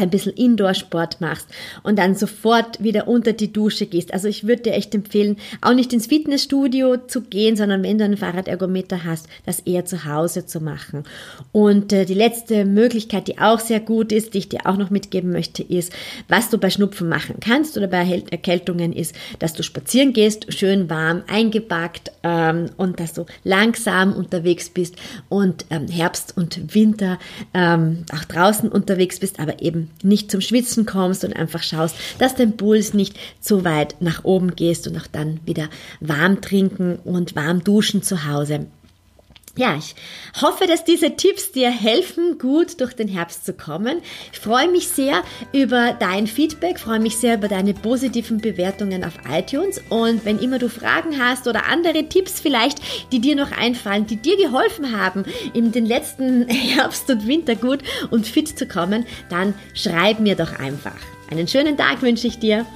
ein 0.00 0.10
bisschen 0.10 0.32
Indoor-Sport 0.32 1.20
machst 1.20 1.48
und 1.82 1.98
dann 1.98 2.14
sofort 2.14 2.82
wieder 2.82 3.08
unter 3.08 3.32
die 3.32 3.52
Dusche 3.52 3.86
gehst. 3.86 4.12
Also 4.12 4.28
ich 4.28 4.46
würde 4.46 4.62
dir 4.62 4.74
echt 4.74 4.94
empfehlen, 4.94 5.36
auch 5.60 5.74
nicht 5.74 5.92
ins 5.92 6.06
Fitnessstudio 6.06 6.96
zu 7.06 7.22
gehen, 7.22 7.56
sondern 7.56 7.82
wenn 7.82 7.98
du 7.98 8.04
einen 8.04 8.16
Fahrradergometer 8.16 9.04
hast, 9.04 9.28
das 9.46 9.60
eher 9.60 9.84
zu 9.84 10.04
Hause 10.04 10.46
zu 10.46 10.60
machen. 10.60 11.04
Und 11.52 11.92
äh, 11.92 12.04
die 12.04 12.14
letzte 12.14 12.64
Möglichkeit, 12.64 13.28
die 13.28 13.38
auch 13.38 13.60
sehr 13.60 13.80
gut 13.80 14.12
ist, 14.12 14.34
die 14.34 14.38
ich 14.38 14.48
dir 14.48 14.60
auch 14.64 14.76
noch 14.76 14.90
mitgeben 14.90 15.32
möchte, 15.32 15.62
ist, 15.62 15.92
was 16.28 16.50
du 16.50 16.58
bei 16.58 16.70
Schnupfen 16.70 17.08
machen 17.08 17.36
kannst 17.40 17.76
oder 17.76 17.86
bei 17.86 18.22
Erkältungen 18.30 18.92
ist, 18.92 19.14
dass 19.38 19.54
du 19.54 19.62
spazieren 19.62 20.12
gehst, 20.12 20.52
schön 20.52 20.88
warm 20.90 21.22
eingepackt 21.28 22.12
ähm, 22.22 22.70
und 22.76 23.00
dass 23.00 23.12
du 23.12 23.26
langsam 23.44 24.12
unterwegs 24.12 24.68
bist 24.68 24.96
und 25.28 25.66
ähm, 25.70 25.88
Herbst 25.88 26.36
und 26.36 26.74
Winter 26.74 27.18
ähm, 27.54 28.04
auch 28.12 28.24
draußen 28.24 28.68
unterwegs 28.70 29.20
bist, 29.20 29.40
aber 29.40 29.62
eben 29.62 29.89
nicht 30.02 30.30
zum 30.30 30.40
Schwitzen 30.40 30.86
kommst 30.86 31.24
und 31.24 31.34
einfach 31.34 31.62
schaust, 31.62 31.96
dass 32.18 32.34
dein 32.34 32.56
Puls 32.56 32.94
nicht 32.94 33.18
zu 33.40 33.64
weit 33.64 33.96
nach 34.00 34.24
oben 34.24 34.54
gehst 34.54 34.86
und 34.86 34.96
auch 34.96 35.06
dann 35.06 35.40
wieder 35.44 35.68
warm 36.00 36.40
trinken 36.40 36.98
und 37.04 37.36
warm 37.36 37.62
duschen 37.64 38.02
zu 38.02 38.26
Hause. 38.26 38.66
Ja, 39.56 39.76
ich 39.76 39.94
hoffe, 40.40 40.66
dass 40.66 40.84
diese 40.84 41.16
Tipps 41.16 41.50
dir 41.50 41.70
helfen, 41.70 42.38
gut 42.38 42.80
durch 42.80 42.94
den 42.94 43.08
Herbst 43.08 43.44
zu 43.44 43.52
kommen. 43.52 44.00
Ich 44.32 44.38
freue 44.38 44.68
mich 44.68 44.88
sehr 44.88 45.22
über 45.52 45.96
dein 45.98 46.28
Feedback, 46.28 46.78
freue 46.78 47.00
mich 47.00 47.16
sehr 47.16 47.34
über 47.34 47.48
deine 47.48 47.74
positiven 47.74 48.38
Bewertungen 48.38 49.04
auf 49.04 49.14
iTunes. 49.28 49.80
Und 49.88 50.24
wenn 50.24 50.38
immer 50.38 50.58
du 50.58 50.68
Fragen 50.68 51.18
hast 51.18 51.48
oder 51.48 51.66
andere 51.66 52.08
Tipps 52.08 52.40
vielleicht, 52.40 52.78
die 53.10 53.18
dir 53.18 53.34
noch 53.34 53.50
einfallen, 53.50 54.06
die 54.06 54.16
dir 54.16 54.36
geholfen 54.36 54.96
haben, 54.96 55.24
in 55.52 55.72
den 55.72 55.84
letzten 55.84 56.48
Herbst 56.48 57.10
und 57.10 57.26
Winter 57.26 57.56
gut 57.56 57.80
und 58.10 58.26
fit 58.26 58.56
zu 58.56 58.66
kommen, 58.66 59.04
dann 59.30 59.54
schreib 59.74 60.20
mir 60.20 60.36
doch 60.36 60.58
einfach. 60.60 60.96
Einen 61.30 61.48
schönen 61.48 61.76
Tag 61.76 62.02
wünsche 62.02 62.28
ich 62.28 62.38
dir. 62.38 62.66